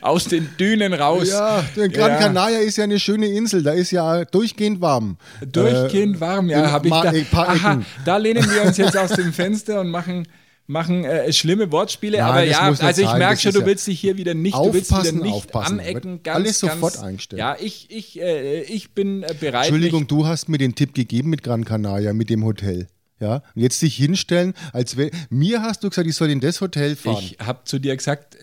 Aus 0.02 0.24
den 0.24 0.48
Dünen 0.58 0.92
raus. 0.92 1.28
ja, 1.31 1.64
Gran 1.76 1.90
Ja. 1.92 2.17
Canaria 2.19 2.58
ist 2.58 2.76
ja 2.76 2.84
eine 2.84 2.98
schöne 3.00 3.29
Insel. 3.29 3.62
Da 3.62 3.72
ist 3.72 3.91
ja 3.91 4.24
durchgehend 4.26 4.81
warm. 4.82 5.17
Durchgehend 5.50 6.17
Äh, 6.17 6.20
warm, 6.20 6.50
ja, 6.50 6.70
habe 6.72 6.88
ich 6.88 6.93
da. 7.31 7.43
Aha, 7.43 7.82
da 8.05 8.17
lehnen 8.17 8.44
wir 8.50 8.62
uns 8.64 8.76
jetzt 8.76 8.96
aus 8.98 9.12
dem 9.12 9.32
Fenster 9.32 9.81
und 9.81 9.88
machen, 9.91 10.26
machen 10.69 11.05
äh, 11.05 11.32
schlimme 11.32 11.72
Wortspiele. 11.72 12.19
Nein, 12.19 12.27
aber 12.27 12.44
ja, 12.44 12.60
also 12.60 13.03
ich 13.03 13.13
merke 13.15 13.41
schon, 13.41 13.53
du 13.53 13.67
willst 13.67 13.87
dich 13.87 13.98
hier 13.98 14.17
wieder 14.17 14.34
nicht, 14.34 14.55
du 14.55 14.72
willst 14.72 14.93
Aufpassen, 14.93 15.17
wieder 15.17 15.25
nicht 15.25 15.34
aufpassen. 15.34 15.81
anecken. 15.81 16.22
Ganz, 16.22 16.37
alles 16.37 16.60
ganz, 16.60 16.72
sofort 16.75 16.98
einstellen. 16.98 17.41
Ja, 17.41 17.56
ich, 17.58 17.91
ich, 17.91 18.20
äh, 18.20 18.63
ich 18.63 18.93
bin 18.93 19.22
äh, 19.22 19.34
bereit. 19.39 19.65
Entschuldigung, 19.65 20.06
du 20.06 20.27
hast 20.27 20.48
mir 20.48 20.58
den 20.58 20.75
Tipp 20.75 20.94
gegeben 20.94 21.31
mit 21.31 21.43
Gran 21.43 21.65
Canaria, 21.65 22.13
mit 22.13 22.31
dem 22.31 22.44
Hotel. 22.44 22.87
Ja, 23.20 23.43
und 23.56 23.63
jetzt 23.63 23.82
dich 23.82 23.96
hinstellen, 23.96 24.55
als 24.72 24.96
wär, 24.96 25.10
mir 25.29 25.63
hast 25.63 25.82
du 25.82 25.89
gesagt, 25.89 26.06
ich 26.06 26.15
soll 26.15 26.31
in 26.31 26.39
das 26.39 26.60
Hotel 26.60 26.94
fahren. 26.94 27.19
Ich 27.20 27.39
habe 27.44 27.65
zu 27.65 27.81
dir 27.81 27.96
gesagt, 27.96 28.37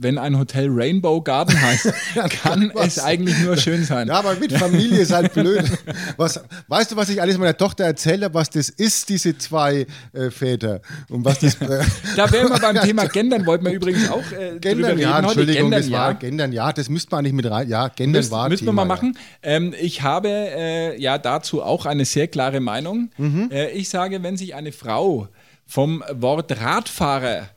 wenn 0.00 0.16
ein 0.18 0.38
Hotel 0.38 0.68
Rainbow 0.70 1.20
Garden 1.20 1.60
heißt, 1.60 1.92
kann 2.42 2.70
es 2.76 2.98
eigentlich 2.98 3.38
nur 3.40 3.56
schön 3.56 3.84
sein. 3.84 4.08
ja, 4.08 4.14
aber 4.14 4.36
mit 4.36 4.52
Familie 4.52 5.00
ist 5.00 5.12
halt 5.12 5.34
blöd. 5.34 5.64
Was, 6.16 6.40
weißt 6.68 6.92
du, 6.92 6.96
was 6.96 7.08
ich 7.08 7.20
alles 7.20 7.38
meiner 7.38 7.56
Tochter 7.56 7.84
erzählt 7.84 8.22
habe, 8.22 8.34
was 8.34 8.50
das 8.50 8.68
ist, 8.68 9.08
diese 9.08 9.36
zwei 9.38 9.86
äh, 10.12 10.30
Väter? 10.30 10.80
Und 11.08 11.24
was 11.24 11.38
das. 11.38 11.54
Äh, 11.60 11.84
Da 12.16 12.30
wären 12.30 12.48
wir 12.48 12.58
beim 12.58 12.80
Thema 12.80 13.06
Gendern, 13.06 13.46
wollten 13.46 13.64
wir 13.64 13.72
übrigens 13.72 14.10
auch 14.10 14.24
äh, 14.32 14.58
Gendern, 14.58 14.92
reden. 14.92 15.00
ja. 15.00 15.18
Entschuldigung, 15.18 15.70
Gendern, 15.70 15.80
das 15.82 15.90
war 15.90 16.10
ja. 16.10 16.12
Gendern, 16.12 16.52
ja, 16.52 16.72
das 16.72 16.88
müsste 16.88 17.10
man 17.10 17.20
eigentlich 17.20 17.34
mit 17.34 17.50
rein. 17.50 17.68
Ja, 17.68 17.88
Gendern 17.88 18.20
Müsst, 18.20 18.30
war 18.30 18.48
müssen 18.48 18.64
wir 18.64 18.72
Thema, 18.72 18.84
mal 18.84 18.94
ja. 18.94 18.96
machen. 18.96 19.18
Ähm, 19.42 19.74
ich 19.80 20.02
habe 20.02 20.28
äh, 20.28 21.00
ja 21.00 21.18
dazu 21.18 21.62
auch 21.62 21.86
eine 21.86 22.04
sehr 22.04 22.28
klare 22.28 22.60
Meinung. 22.60 23.10
Mhm. 23.16 23.50
Äh, 23.52 23.70
ich 23.70 23.88
sage, 23.88 24.22
wenn 24.22 24.36
sich 24.36 24.54
eine 24.54 24.72
Frau 24.72 25.28
vom 25.66 26.02
Wort 26.12 26.60
Radfahrer 26.60 27.48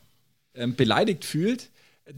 ähm, 0.56 0.76
beleidigt 0.76 1.26
fühlt, 1.26 1.70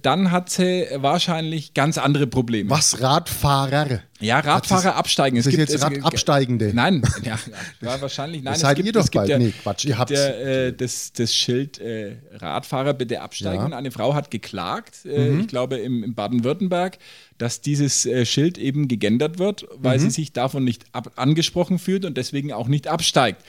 dann 0.02 0.32
hat 0.32 0.50
sie 0.50 0.86
wahrscheinlich 0.96 1.74
ganz 1.74 1.98
andere 1.98 2.28
Probleme. 2.28 2.70
Was 2.70 3.02
Radfahrer? 3.02 4.00
Ja, 4.20 4.40
Radfahrer 4.40 4.96
absteigen. 4.96 5.38
Das 5.38 5.46
ist 5.48 5.58
jetzt 5.58 5.74
es- 5.74 5.82
Radabsteigende. 5.84 6.72
Nein, 6.74 7.02
ja, 7.24 7.38
ja, 7.82 8.02
wahrscheinlich. 8.02 8.42
Nein, 8.42 8.54
Das 8.54 8.58
es 8.58 8.62
seid 8.62 8.76
gibt, 8.78 8.88
ihr 8.88 8.94
doch 8.94 9.04
es 9.04 9.12
bald. 9.12 9.30
Ja, 9.30 9.38
Nee, 9.38 9.54
Quatsch, 9.62 9.86
ihr. 9.86 9.96
Ja, 9.96 10.06
äh, 10.10 10.74
das, 10.74 11.12
das 11.14 11.36
Schild 11.36 11.80
äh, 11.80 12.18
Radfahrer 12.34 12.94
bitte 12.94 13.22
absteigen. 13.22 13.60
Ja. 13.60 13.66
Und 13.66 13.74
eine 13.74 13.92
Frau 13.92 14.14
hat 14.14 14.32
geklagt, 14.32 15.06
äh, 15.06 15.30
Mhm. 15.30 15.40
ich 15.42 15.48
glaube 15.48 15.78
im, 15.78 16.04
im 16.04 16.16
Baden-Württemberg, 16.16 16.98
dass 17.38 17.62
dieses 17.62 18.06
äh, 18.06 18.26
Schild 18.26 18.58
eben 18.58 18.88
gegendert 18.88 19.40
wird, 19.40 19.66
weil 19.76 19.98
Mhm. 19.98 20.04
sie 20.04 20.10
sich 20.12 20.32
davon 20.34 20.64
nicht 20.64 20.86
ab 20.94 21.12
angesprochen 21.18 21.80
fühlt 21.80 22.06
und 22.06 22.18
deswegen 22.18 22.54
auch 22.54 22.68
nicht 22.68 22.88
absteigt. 22.88 23.42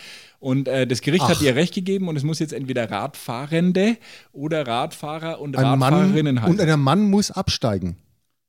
Und 0.44 0.68
äh, 0.68 0.86
das 0.86 1.00
Gericht 1.00 1.26
hat 1.26 1.40
ihr 1.40 1.54
Recht 1.54 1.72
gegeben 1.72 2.06
und 2.06 2.16
es 2.16 2.22
muss 2.22 2.38
jetzt 2.38 2.52
entweder 2.52 2.90
Radfahrende 2.90 3.96
oder 4.30 4.66
Radfahrer 4.66 5.40
und 5.40 5.56
Ein 5.56 5.64
Radfahrerinnen 5.64 6.34
Mann, 6.34 6.44
heißen. 6.44 6.60
und 6.60 6.60
ein 6.60 6.80
Mann 6.80 7.08
muss 7.08 7.30
absteigen. 7.30 7.96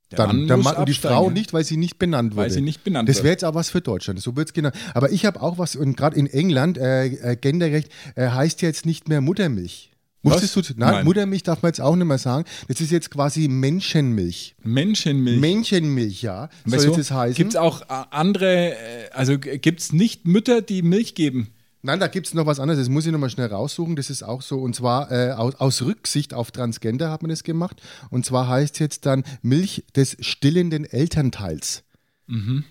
Dann, 0.09 0.27
Mann 0.27 0.47
der 0.47 0.57
muss 0.57 0.65
Mann, 0.65 0.75
und 0.75 0.89
die 0.89 0.93
Frau 0.93 1.29
nicht, 1.29 1.53
weil 1.53 1.63
sie 1.63 1.77
nicht 1.77 1.97
benannt 1.97 2.33
wurde. 2.33 2.41
Weil 2.41 2.51
sie 2.51 2.59
nicht 2.59 2.83
benannt 2.83 3.07
Das 3.07 3.19
wäre 3.23 3.29
jetzt 3.29 3.45
auch 3.45 3.55
was 3.55 3.69
für 3.69 3.79
Deutschland. 3.79 4.19
So 4.19 4.35
wird 4.35 4.49
es 4.49 4.53
genannt. 4.53 4.75
Aber 4.93 5.09
ich 5.09 5.25
habe 5.25 5.41
auch 5.41 5.57
was, 5.57 5.77
und 5.77 5.95
gerade 5.95 6.17
in 6.17 6.27
England, 6.27 6.77
äh, 6.77 7.05
äh, 7.05 7.35
Genderrecht 7.37 7.89
äh, 8.15 8.27
heißt 8.27 8.61
jetzt 8.61 8.85
nicht 8.85 9.07
mehr 9.07 9.21
Muttermilch. 9.21 9.91
Was? 10.21 10.43
Wusstest 10.43 10.71
du? 10.71 10.73
Nein, 10.75 10.95
Nein. 10.95 11.05
Muttermilch 11.05 11.43
darf 11.43 11.61
man 11.61 11.69
jetzt 11.69 11.79
auch 11.79 11.95
nicht 11.95 12.07
mehr 12.07 12.17
sagen. 12.17 12.43
Das 12.67 12.81
ist 12.81 12.91
jetzt 12.91 13.09
quasi 13.09 13.47
Menschenmilch. 13.47 14.55
Menschenmilch. 14.63 15.39
Menschenmilch, 15.39 16.23
ja. 16.23 16.49
Soll 16.65 16.79
Wieso? 16.79 16.87
jetzt 16.87 16.97
das 16.97 17.11
heißen? 17.11 17.35
Gibt 17.35 17.51
es 17.51 17.55
auch 17.55 17.83
äh, 17.83 18.03
andere, 18.09 18.71
äh, 18.71 18.75
also 19.13 19.39
gibt 19.39 19.79
es 19.79 19.93
nicht 19.93 20.27
Mütter, 20.27 20.61
die 20.61 20.81
Milch 20.81 21.15
geben? 21.15 21.51
Nein, 21.85 21.99
da 21.99 22.07
gibt 22.07 22.25
es 22.25 22.33
noch 22.33 22.47
was 22.47 22.59
anderes. 22.59 22.79
Das 22.79 22.89
muss 22.89 23.05
ich 23.05 23.11
nochmal 23.11 23.29
schnell 23.29 23.47
raussuchen. 23.47 23.95
Das 23.95 24.09
ist 24.09 24.23
auch 24.23 24.41
so. 24.41 24.59
Und 24.59 24.75
zwar 24.75 25.11
äh, 25.11 25.33
aus, 25.33 25.53
aus 25.55 25.83
Rücksicht 25.83 26.33
auf 26.33 26.49
Transgender 26.49 27.11
hat 27.11 27.21
man 27.21 27.29
das 27.29 27.43
gemacht. 27.43 27.79
Und 28.09 28.25
zwar 28.25 28.47
heißt 28.47 28.79
jetzt 28.79 29.05
dann 29.05 29.23
Milch 29.43 29.85
des 29.95 30.17
stillenden 30.19 30.85
Elternteils. 30.85 31.83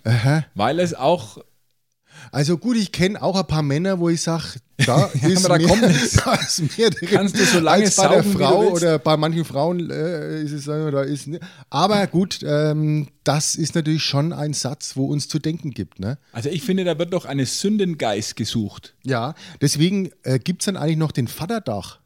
Aha. 0.02 0.44
Weil 0.56 0.80
es 0.80 0.94
auch 0.94 1.38
Also 2.32 2.58
gut, 2.58 2.76
ich 2.76 2.92
kenne 2.92 3.22
auch 3.22 3.38
ein 3.38 3.46
paar 3.46 3.62
Männer, 3.62 3.98
wo 3.98 4.08
ich 4.08 4.22
sage, 4.22 4.44
da, 4.86 5.06
ist 5.22 5.44
aber 5.44 5.58
da 5.58 5.66
mehr, 5.66 5.78
da 6.24 6.34
ist 6.34 6.78
mehr 6.78 6.90
drin 6.90 7.08
Kannst 7.10 7.38
du 7.38 7.44
so 7.44 7.60
lange 7.60 7.84
als 7.84 7.96
bei 7.96 8.08
der 8.08 8.22
saugen, 8.22 8.38
Frau 8.38 8.68
oder 8.70 8.98
bei 8.98 9.16
manchen 9.16 9.44
Frauen 9.44 9.90
äh, 9.90 10.42
ist 10.42 10.52
es 10.52 10.66
äh, 10.66 10.90
da 10.90 11.02
ist 11.02 11.28
ne. 11.28 11.38
Aber 11.70 12.06
gut, 12.06 12.40
ähm, 12.44 13.08
das 13.22 13.54
ist 13.54 13.74
natürlich 13.74 14.02
schon 14.02 14.32
ein 14.32 14.52
Satz, 14.52 14.96
wo 14.96 15.06
uns 15.06 15.28
zu 15.28 15.38
denken 15.38 15.70
gibt, 15.70 16.00
ne? 16.00 16.18
Also 16.32 16.48
ich 16.48 16.62
finde, 16.62 16.84
da 16.84 16.98
wird 16.98 17.12
doch 17.12 17.24
eine 17.24 17.46
Sündengeist 17.46 18.36
gesucht. 18.36 18.94
Ja, 19.04 19.34
deswegen 19.60 20.10
äh, 20.24 20.38
gibt 20.38 20.62
es 20.62 20.66
dann 20.66 20.76
eigentlich 20.76 20.98
noch 20.98 21.12
den 21.12 21.28
Vaterdach. 21.28 22.00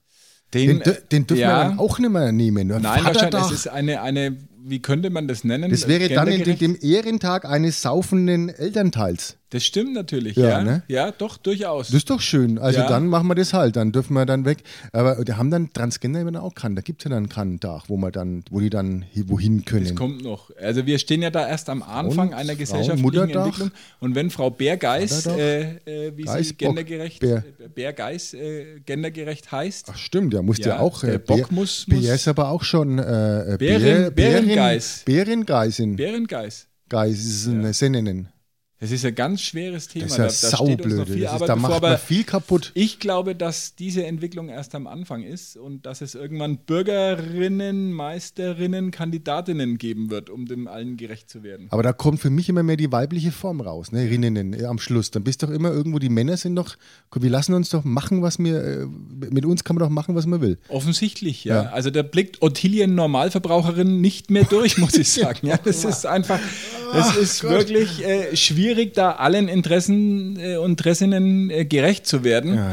Den, 0.54 0.80
Den, 0.80 0.96
den 1.12 1.26
dürfen 1.26 1.40
ja, 1.40 1.48
wir 1.48 1.64
dann 1.68 1.78
auch 1.78 1.98
nicht 1.98 2.10
mehr 2.10 2.32
nehmen. 2.32 2.68
ne? 2.68 2.74
Nein, 2.74 3.04
wahrscheinlich, 3.04 3.20
Vaterdach. 3.20 3.50
es 3.50 3.58
ist 3.60 3.68
eine, 3.68 4.02
eine, 4.02 4.36
wie 4.64 4.80
könnte 4.80 5.10
man 5.10 5.28
das 5.28 5.44
nennen? 5.44 5.70
Das 5.70 5.88
wäre 5.88 6.08
dann 6.08 6.28
in 6.28 6.58
dem 6.58 6.76
Ehrentag 6.80 7.44
eines 7.44 7.82
saufenden 7.82 8.48
Elternteils. 8.50 9.38
Das 9.50 9.64
stimmt 9.64 9.94
natürlich, 9.94 10.36
Ja, 10.36 10.48
ja. 10.48 10.62
ne? 10.62 10.82
Ja, 10.88 11.10
doch, 11.10 11.38
durchaus. 11.38 11.86
Das 11.88 11.94
ist 11.96 12.10
doch 12.10 12.20
schön. 12.20 12.58
Also 12.58 12.80
Ja. 12.80 12.86
dann 12.88 13.06
machen 13.06 13.28
wir 13.28 13.34
das 13.34 13.54
halt. 13.54 13.76
Dann 13.76 13.92
dürfen 13.92 14.12
wir 14.12 14.26
dann 14.26 14.44
weg. 14.44 14.58
Aber 14.92 15.24
die 15.24 15.32
haben 15.32 15.50
dann 15.50 15.72
Transgender 15.72 16.20
immer 16.20 16.42
auch 16.42 16.54
keinen. 16.54 16.76
Da 16.76 16.82
gibt 16.82 17.00
es 17.00 17.04
ja 17.04 17.10
dann 17.16 17.30
keinen 17.30 17.58
Tag, 17.58 17.84
wo 17.88 17.96
man 17.96 18.12
dann, 18.12 18.44
wo 18.50 18.60
die 18.60 18.68
dann 18.68 19.06
hi- 19.14 19.24
wohin 19.26 19.64
können. 19.64 19.84
Das 19.86 19.94
kommt 19.94 20.22
noch. 20.22 20.50
Also 20.60 20.84
wir 20.84 20.98
stehen 20.98 21.22
ja 21.22 21.30
da 21.30 21.48
erst 21.48 21.70
am 21.70 21.82
Anfang 21.82 22.34
einer 22.34 22.56
gesellschaftlichen. 22.56 23.30
Entwicklung. 23.30 23.70
Und 24.00 24.14
wenn 24.14 24.28
Frau 24.28 24.50
Bärgeis, 24.50 25.24
äh, 25.26 25.76
äh, 25.86 26.12
wie 26.14 26.22
sie 26.22 26.26
Geisbock. 26.26 26.58
gendergerecht, 26.58 27.20
Bär. 27.20 27.38
äh, 27.58 27.68
Bärgeis 27.74 28.34
äh, 28.34 28.80
gendergerecht 28.84 29.50
heißt, 29.50 29.86
Ach 29.90 29.96
stimmt, 29.96 30.34
ja, 30.34 30.42
muss 30.42 30.58
ja, 30.58 30.66
Ja, 30.74 30.80
auch. 30.80 31.02
äh, 31.04 31.18
Bock 31.18 31.38
Bär- 31.50 31.54
muss- 31.54 31.86
Bär 31.88 32.14
ist 32.14 32.28
aber 32.28 32.50
auch 32.50 32.64
schon 32.64 32.98
äh, 32.98 33.54
äh, 33.54 33.56
Bären- 33.56 34.08
Bär- 34.08 34.10
Bärengeiß. 34.10 35.02
Bärengeisin. 35.06 35.96
Bärengeis. 35.96 36.66
Geisen, 36.90 37.72
Sennenen. 37.72 38.28
Das 38.80 38.92
ist 38.92 39.04
ein 39.04 39.14
ganz 39.14 39.40
schweres 39.40 39.88
Thema. 39.88 40.06
Das 40.06 40.42
ist 40.42 40.42
ja 40.42 40.50
da, 40.50 40.56
da 40.56 40.64
steht 40.64 40.85
uns 40.85 40.94
noch 40.94 40.99
saublöd. 41.06 41.16
viel 41.16 41.25
Das 41.25 41.32
ist, 41.32 41.40
da 41.40 41.54
bevor, 41.54 41.70
macht 41.70 41.82
man 41.82 41.90
aber 41.92 41.99
viel 41.99 42.23
kaputt. 42.23 42.70
Ich 42.75 43.00
glaube, 43.00 43.35
dass 43.35 43.75
diese 43.75 44.06
Entwicklung 44.06 44.49
erst 44.49 44.75
am 44.76 44.87
Anfang 44.87 45.25
ist 45.25 45.56
und 45.56 45.85
dass 45.85 46.00
es 46.00 46.14
irgendwann 46.14 46.58
Bürgerinnen, 46.58 47.92
Meisterinnen, 47.92 48.92
Kandidatinnen 48.92 49.78
geben 49.78 50.11
wird, 50.11 50.30
um 50.30 50.47
dem 50.47 50.68
allen 50.68 50.97
gerecht 50.97 51.28
zu 51.28 51.42
werden. 51.42 51.66
Aber 51.70 51.82
da 51.82 51.92
kommt 51.92 52.20
für 52.20 52.30
mich 52.30 52.49
immer 52.49 52.62
mehr 52.62 52.76
die 52.76 52.92
weibliche 52.92 53.32
Form 53.32 53.61
raus, 53.61 53.90
ne? 53.90 54.08
Rinnenen 54.08 54.52
äh, 54.52 54.64
am 54.66 54.78
Schluss. 54.78 55.11
Dann 55.11 55.25
bist 55.25 55.42
doch 55.42 55.50
immer 55.50 55.73
irgendwo, 55.73 55.99
die 55.99 56.08
Männer 56.08 56.37
sind 56.37 56.54
doch, 56.54 56.76
wir 57.12 57.30
lassen 57.30 57.54
uns 57.54 57.70
doch 57.70 57.82
machen, 57.82 58.23
was 58.23 58.38
wir, 58.38 58.62
äh, 58.62 58.87
mit 59.30 59.44
uns 59.44 59.64
kann 59.64 59.75
man 59.75 59.82
doch 59.82 59.90
machen, 59.90 60.14
was 60.14 60.26
man 60.26 60.40
will. 60.40 60.58
Offensichtlich, 60.68 61.44
ja. 61.44 61.64
Ja. 61.64 61.70
Also 61.70 61.90
da 61.90 62.02
blickt 62.02 62.42
Ottilien 62.42 62.94
Normalverbraucherin 62.94 64.00
nicht 64.00 64.30
mehr 64.30 64.44
durch, 64.44 64.78
muss 64.78 64.94
ich 64.94 65.08
sagen. 65.12 65.49
Ja, 65.49 65.56
das 65.56 65.85
ist 65.85 66.06
einfach, 66.06 66.38
das 66.92 67.16
ist 67.16 67.42
wirklich 67.42 68.04
äh, 68.04 68.37
schwierig, 68.37 68.67
da 68.96 69.12
allen 69.12 69.48
Interessen 69.48 70.38
äh, 70.38 70.56
und 70.56 70.72
Interessenen 70.72 71.50
äh, 71.50 71.64
gerecht 71.64 72.06
zu 72.06 72.25
werden. 72.25 72.54
Ja, 72.54 72.72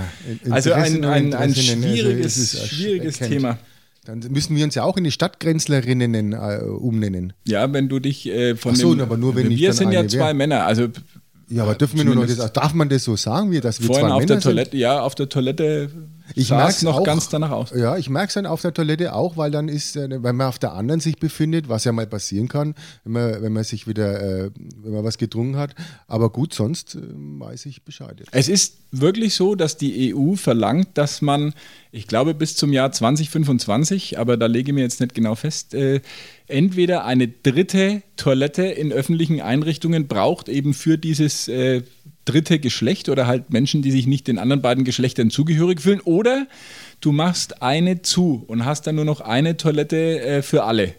also 0.50 0.74
ein, 0.74 1.04
ein, 1.04 1.34
ein 1.34 1.34
also 1.34 1.62
schwieriges, 1.62 2.56
ersch- 2.56 2.68
schwieriges 2.68 3.22
erkennt. 3.22 3.32
Thema. 3.42 3.58
Dann 4.06 4.20
müssen 4.30 4.56
wir 4.56 4.64
uns 4.64 4.75
ja 4.75 4.84
auch 4.84 4.98
in 4.98 5.04
die 5.04 5.12
Stadtgrenzlerinnen 5.12 6.34
äh, 6.34 6.60
umnennen. 6.64 7.34
Ja, 7.46 7.72
wenn 7.74 7.90
du 7.90 8.00
dich 8.00 8.28
äh, 8.28 8.56
von 8.56 8.74
Ach 8.74 8.78
so, 8.78 8.94
dem, 8.94 9.02
aber 9.02 9.18
nur, 9.18 9.36
wenn 9.36 9.50
wir 9.50 9.74
sind 9.74 9.92
ja 9.92 10.08
zwei 10.08 10.28
wär. 10.28 10.34
Männer, 10.36 10.66
also 10.66 10.90
Ja, 11.50 11.64
aber 11.64 11.75
dürfen 11.75 11.98
wir 11.98 12.06
nur 12.06 12.16
noch 12.16 12.28
das, 12.28 12.54
darf 12.54 12.74
man 12.74 12.88
das 12.90 13.04
so 13.04 13.16
sagen, 13.16 13.52
wie 13.52 13.60
dass 13.62 13.80
wir 13.80 13.88
vorhin 13.88 14.06
zwei 14.08 14.14
auf 14.14 14.20
Männer 14.20 14.34
der 14.34 14.42
Toilette, 14.42 14.72
sind? 14.72 14.80
ja, 14.80 15.00
auf 15.02 15.16
der 15.16 15.30
Toilette 15.30 15.90
Ich 16.34 16.50
merke 16.50 16.72
es 16.72 16.82
noch 16.82 17.03
ganz 17.03 17.29
danach 17.29 17.51
aus. 17.51 17.72
Ja, 17.75 17.98
ich 17.98 18.10
merke 18.10 18.29
es 18.29 18.34
dann 18.34 18.46
auf 18.46 18.62
der 18.62 18.74
Toilette 18.74 19.13
auch, 19.13 19.38
weil 19.38 19.51
dann 19.51 19.67
ist, 19.67 19.96
äh, 19.96 20.10
wenn 20.10 20.36
man 20.36 20.48
auf 20.48 20.60
der 20.60 20.74
anderen 20.74 21.00
sich 21.00 21.17
befindet, 21.17 21.70
was 21.70 21.84
ja 21.84 21.91
mal 21.91 22.08
passieren 22.08 22.48
kann, 22.48 22.75
wenn 23.03 23.13
man, 23.13 23.41
wenn 23.41 23.53
man 23.53 23.63
sich 23.63 23.88
wieder, 23.88 24.46
äh, 24.46 24.51
wenn 24.82 24.94
man 24.94 25.03
was 25.03 25.17
getrunken 25.17 25.58
hat. 25.58 25.75
Aber 26.08 26.29
gut, 26.29 26.53
sonst 26.53 26.96
äh, 26.96 27.00
weiß 27.03 27.67
ich 27.67 27.84
Bescheid. 27.84 28.15
jetzt. 28.20 28.29
Es 28.32 28.50
ist 28.50 28.77
wirklich 28.91 29.36
so, 29.36 29.55
dass 29.55 29.77
die 29.77 30.15
EU 30.15 30.36
verlangt, 30.36 30.89
dass 30.96 31.22
man, 31.22 31.53
ich 31.91 32.08
glaube 32.08 32.34
bis 32.34 32.55
zum 32.55 32.74
Jahr 32.74 32.91
2025, 32.91 34.17
aber 34.17 34.38
da 34.38 34.48
lege 34.48 34.72
ich 34.72 34.75
mir 34.75 34.82
jetzt 34.82 35.01
nicht 35.01 35.13
genau 35.13 35.36
fest, 35.36 35.74
äh, 35.74 36.01
entweder 36.48 37.05
eine 37.05 37.27
dritte 37.27 38.01
Toilette 38.17 38.63
in 38.63 38.91
öffentlichen 38.91 39.41
Einrichtungen 39.41 40.08
braucht, 40.08 40.50
eben 40.50 40.74
für 40.74 40.98
dieses 40.98 41.48
äh, 41.48 41.84
dritte 42.25 42.60
Geschlecht 42.60 43.10
oder 43.10 43.27
halt 43.27 43.51
Menschen, 43.51 43.82
die 43.82 43.91
sich 43.91 44.08
nicht 44.08 44.27
den 44.27 44.38
anderen 44.39 44.62
beiden 44.62 44.84
Geschlechtern 44.84 45.29
zugehörig 45.29 45.82
fühlen, 45.82 46.01
oder 46.01 46.48
du 47.01 47.12
machst 47.12 47.62
eine 47.62 48.01
zu 48.01 48.44
und 48.48 48.65
hast 48.65 48.88
dann 48.88 48.96
nur 48.96 49.05
noch 49.05 49.22
eine 49.22 49.58
Toilette 49.58 50.20
äh, 50.22 50.41
für 50.41 50.63
alle. 50.63 50.94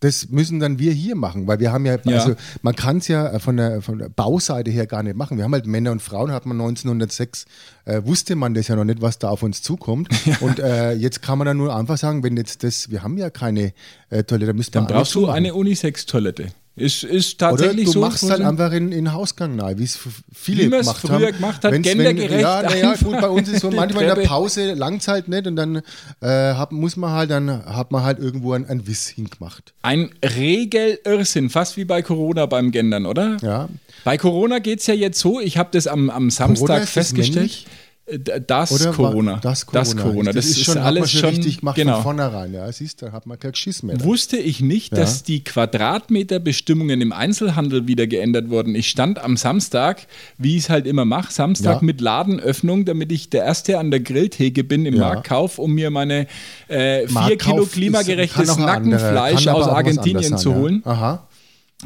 Das 0.00 0.30
müssen 0.30 0.58
dann 0.58 0.80
wir 0.80 0.90
hier 0.92 1.14
machen, 1.14 1.46
weil 1.46 1.60
wir 1.60 1.70
haben 1.70 1.86
ja, 1.86 1.96
Ja. 2.04 2.18
also 2.18 2.34
man 2.62 2.74
kann 2.74 2.96
es 2.96 3.06
ja 3.06 3.38
von 3.38 3.56
der, 3.56 3.82
von 3.82 3.98
der 4.00 4.08
Bauseite 4.08 4.68
her 4.72 4.88
gar 4.88 5.04
nicht 5.04 5.14
machen. 5.16 5.36
Wir 5.36 5.44
haben 5.44 5.52
halt 5.52 5.66
Männer 5.66 5.92
und 5.92 6.02
Frauen, 6.02 6.32
hat 6.32 6.44
man 6.44 6.60
1906, 6.60 7.44
äh, 7.84 8.02
wusste 8.04 8.34
man 8.34 8.52
das 8.52 8.66
ja 8.66 8.74
noch 8.74 8.82
nicht, 8.82 9.00
was 9.00 9.20
da 9.20 9.28
auf 9.28 9.44
uns 9.44 9.62
zukommt. 9.62 10.08
Und 10.40 10.58
äh, 10.58 10.94
jetzt 10.94 11.22
kann 11.22 11.38
man 11.38 11.46
dann 11.46 11.56
nur 11.56 11.76
einfach 11.76 11.98
sagen, 11.98 12.24
wenn 12.24 12.36
jetzt 12.36 12.64
das, 12.64 12.90
wir 12.90 13.04
haben 13.04 13.16
ja 13.16 13.30
keine 13.30 13.74
äh, 14.10 14.24
Toilette, 14.24 14.54
müsste 14.54 14.72
Dann 14.72 14.84
man 14.84 14.92
alle 14.92 15.00
brauchst 15.02 15.14
du 15.14 15.28
eine 15.28 15.54
Unisex-Toilette. 15.54 16.48
Ist, 16.74 17.04
ist 17.04 17.34
Oder 17.42 17.50
tatsächlich 17.50 17.84
du 17.84 17.92
so. 17.92 18.00
machst 18.00 18.30
halt 18.30 18.40
einfach 18.40 18.72
in, 18.72 18.92
in 18.92 19.12
Hausgang 19.12 19.60
rein, 19.60 19.78
wie 19.78 19.84
es 19.84 19.98
viele 20.32 20.64
Wie 20.64 20.68
man 20.68 20.80
es 20.80 20.86
gemacht 20.86 21.00
früher 21.02 21.26
haben. 21.26 21.36
gemacht 21.36 21.64
hat, 21.64 21.82
gendergerecht 21.82 22.40
ja, 22.40 22.62
naja, 22.62 22.94
gut, 22.94 23.20
bei 23.20 23.28
uns 23.28 23.48
ist 23.50 23.60
so 23.60 23.70
manchmal 23.70 24.04
in 24.04 24.14
der. 24.14 24.22
Pause 24.22 24.72
langt's 24.72 25.06
halt 25.06 25.28
nicht 25.28 25.46
und 25.46 25.56
dann 25.56 25.82
äh, 26.20 26.54
hat, 26.54 26.72
muss 26.72 26.96
man 26.96 27.10
halt, 27.10 27.30
dann 27.30 27.66
hat 27.66 27.90
man 27.92 28.04
halt 28.04 28.18
irgendwo 28.18 28.54
ein, 28.54 28.66
ein 28.66 28.86
Wiss 28.86 29.08
hingemacht. 29.08 29.74
Ein 29.82 30.10
Regelirrsinn, 30.24 31.50
fast 31.50 31.76
wie 31.76 31.84
bei 31.84 32.00
Corona 32.00 32.46
beim 32.46 32.70
Gendern, 32.70 33.04
oder? 33.04 33.36
Ja. 33.42 33.68
Bei 34.04 34.16
Corona 34.16 34.58
geht 34.58 34.80
es 34.80 34.86
ja 34.86 34.94
jetzt 34.94 35.18
so, 35.18 35.40
ich 35.40 35.58
habe 35.58 35.68
das 35.72 35.86
am, 35.86 36.08
am 36.08 36.30
Samstag 36.30 36.88
festgestellt. 36.88 37.34
männlich? 37.34 37.66
Äh, 38.06 38.18
Das 38.44 38.72
Oder 38.72 38.86
war- 38.86 38.92
Corona. 39.10 39.38
Das 39.42 39.64
Corona. 39.66 40.32
Das, 40.32 40.46
ist, 40.46 40.64
schon, 40.64 40.78
alles 40.78 41.10
schon 41.10 41.20
schon 41.20 41.30
richtig 41.30 41.58
gemacht 41.60 41.76
genau. 41.76 41.94
von 41.94 42.02
vornherein. 42.02 42.52
Ja, 42.52 42.70
siehst 42.72 43.00
du, 43.00 43.06
da 43.06 43.12
hat 43.12 43.26
man 43.26 43.38
kein 43.38 43.52
Geschiss 43.52 43.82
mehr. 43.82 44.02
Wusste 44.02 44.36
ich 44.36 44.60
nicht, 44.60 44.96
dass 44.96 45.22
die 45.22 45.44
Quadratmeterbestimmungen 45.44 47.00
im 47.00 47.12
Einzelhandel 47.12 47.86
wieder 47.86 48.06
geändert 48.06 48.50
wurden. 48.50 48.74
Ich 48.74 48.88
stand 48.88 49.18
am 49.18 49.36
Samstag, 49.36 50.06
wie 50.38 50.56
ich 50.56 50.64
es 50.64 50.70
halt 50.70 50.86
immer 50.86 51.04
mache, 51.04 51.32
Samstag 51.32 51.76
Ja. 51.76 51.84
mit 51.86 52.00
Ladenöffnung, 52.00 52.84
damit 52.84 53.12
ich 53.12 53.30
der 53.30 53.44
Erste 53.44 53.78
an 53.78 53.90
der 53.90 54.00
Grilltheke 54.00 54.64
bin 54.64 54.84
im 54.86 54.94
Ja. 54.94 55.00
Marktkauf, 55.00 55.58
um 55.58 55.72
mir 55.72 55.90
meine 55.90 56.26
äh, 56.68 57.06
vier 57.06 57.38
Kilo 57.38 57.66
klimagerechtes 57.66 58.56
Nackenfleisch 58.58 59.46
aus 59.48 59.68
Argentinien 59.68 60.30
sein, 60.30 60.38
zu 60.38 60.50
ja. 60.50 60.56
holen. 60.56 60.82
Aha. 60.84 61.26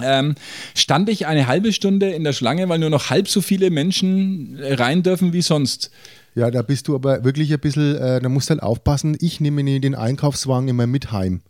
Ähm, 0.02 0.34
stand 0.74 1.08
ich 1.08 1.26
eine 1.26 1.46
halbe 1.46 1.72
Stunde 1.72 2.10
in 2.10 2.24
der 2.24 2.32
Schlange, 2.32 2.68
weil 2.68 2.78
nur 2.78 2.90
noch 2.90 3.10
halb 3.10 3.28
so 3.28 3.40
viele 3.40 3.70
Menschen 3.70 4.58
äh, 4.58 4.74
rein 4.74 5.02
dürfen 5.02 5.32
wie 5.32 5.42
sonst. 5.42 5.90
Ja, 6.34 6.50
da 6.50 6.62
bist 6.62 6.88
du 6.88 6.94
aber 6.94 7.24
wirklich 7.24 7.52
ein 7.52 7.60
bisschen, 7.60 7.96
äh, 7.96 8.20
da 8.20 8.28
musst 8.28 8.50
du 8.50 8.52
halt 8.52 8.62
aufpassen. 8.62 9.16
Ich 9.20 9.40
nehme 9.40 9.80
den 9.80 9.94
Einkaufswagen 9.94 10.68
immer 10.68 10.86
mit 10.86 11.12
heim. 11.12 11.40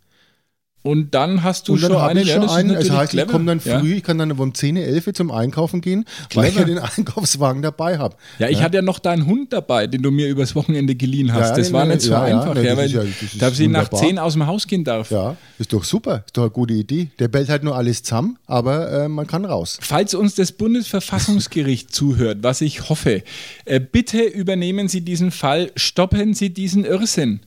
Und 0.87 1.13
dann 1.13 1.43
hast 1.43 1.67
du 1.67 1.75
dann 1.75 1.91
schon 1.91 2.01
eine, 2.01 2.21
ich 2.21 2.27
ja, 2.29 2.35
schon 2.35 2.49
einen. 2.49 2.69
Das 2.69 2.77
natürlich 2.77 2.91
heißt, 2.97 3.13
ich 3.13 3.19
clever. 3.19 3.31
komme 3.31 3.45
dann 3.45 3.61
Ja. 3.63 3.79
früh, 3.79 3.95
ich 3.95 4.03
kann 4.03 4.17
dann 4.17 4.31
um 4.31 4.53
10, 4.53 4.77
11 4.77 5.13
zum 5.13 5.31
Einkaufen 5.31 5.81
gehen, 5.81 6.05
weil 6.33 6.49
ich 6.49 6.55
ja 6.55 6.63
Clever. 6.63 6.79
den 6.81 6.89
Einkaufswagen 6.97 7.61
dabei 7.61 7.97
habe. 7.97 8.15
Ja, 8.39 8.47
ich 8.49 8.61
hatte 8.61 8.77
ja 8.77 8.81
noch 8.81 8.99
deinen 8.99 9.25
Hund 9.25 9.51
dabei, 9.53 9.87
den 9.87 10.01
du 10.01 10.11
mir 10.11 10.27
übers 10.29 10.55
Wochenende 10.55 10.95
geliehen 10.95 11.33
hast. 11.33 11.49
Ja, 11.49 11.55
das 11.57 11.73
war 11.73 11.85
nicht 11.85 12.01
so 12.01 12.11
ja, 12.11 12.27
ja, 12.27 12.39
einfach, 12.39 12.55
ja, 12.63 12.77
weil 12.77 12.89
ja- 12.89 13.03
das 13.03 13.21
ist 13.33 13.41
dass 13.41 13.59
ich 13.59 13.67
nach 13.67 13.81
wunderbar. 13.91 13.99
10 14.01 14.19
aus 14.19 14.33
dem 14.33 14.47
Haus 14.47 14.65
gehen 14.67 14.83
darf. 14.83 15.11
Ja, 15.11 15.35
ist 15.59 15.73
doch 15.73 15.83
super, 15.83 16.23
ist 16.25 16.37
doch 16.37 16.43
eine 16.43 16.51
gute 16.51 16.73
Idee. 16.73 17.09
Der 17.19 17.27
bellt 17.27 17.49
halt 17.49 17.63
nur 17.63 17.75
alles 17.75 18.03
zusammen, 18.03 18.37
aber 18.45 18.91
äh, 19.03 19.07
man 19.09 19.27
kann 19.27 19.43
raus. 19.45 19.77
Falls 19.81 20.13
uns 20.13 20.35
das 20.35 20.51
Bundesverfassungsgericht 20.53 21.93
zuhört, 21.93 22.39
was 22.41 22.61
ich 22.61 22.89
hoffe, 22.89 23.23
äh, 23.65 23.79
bitte 23.79 24.21
übernehmen 24.21 24.87
Sie 24.87 25.01
diesen 25.01 25.31
Fall, 25.31 25.71
stoppen 25.75 26.33
Sie 26.33 26.49
diesen 26.53 26.85
Irrsinn. 26.85 27.41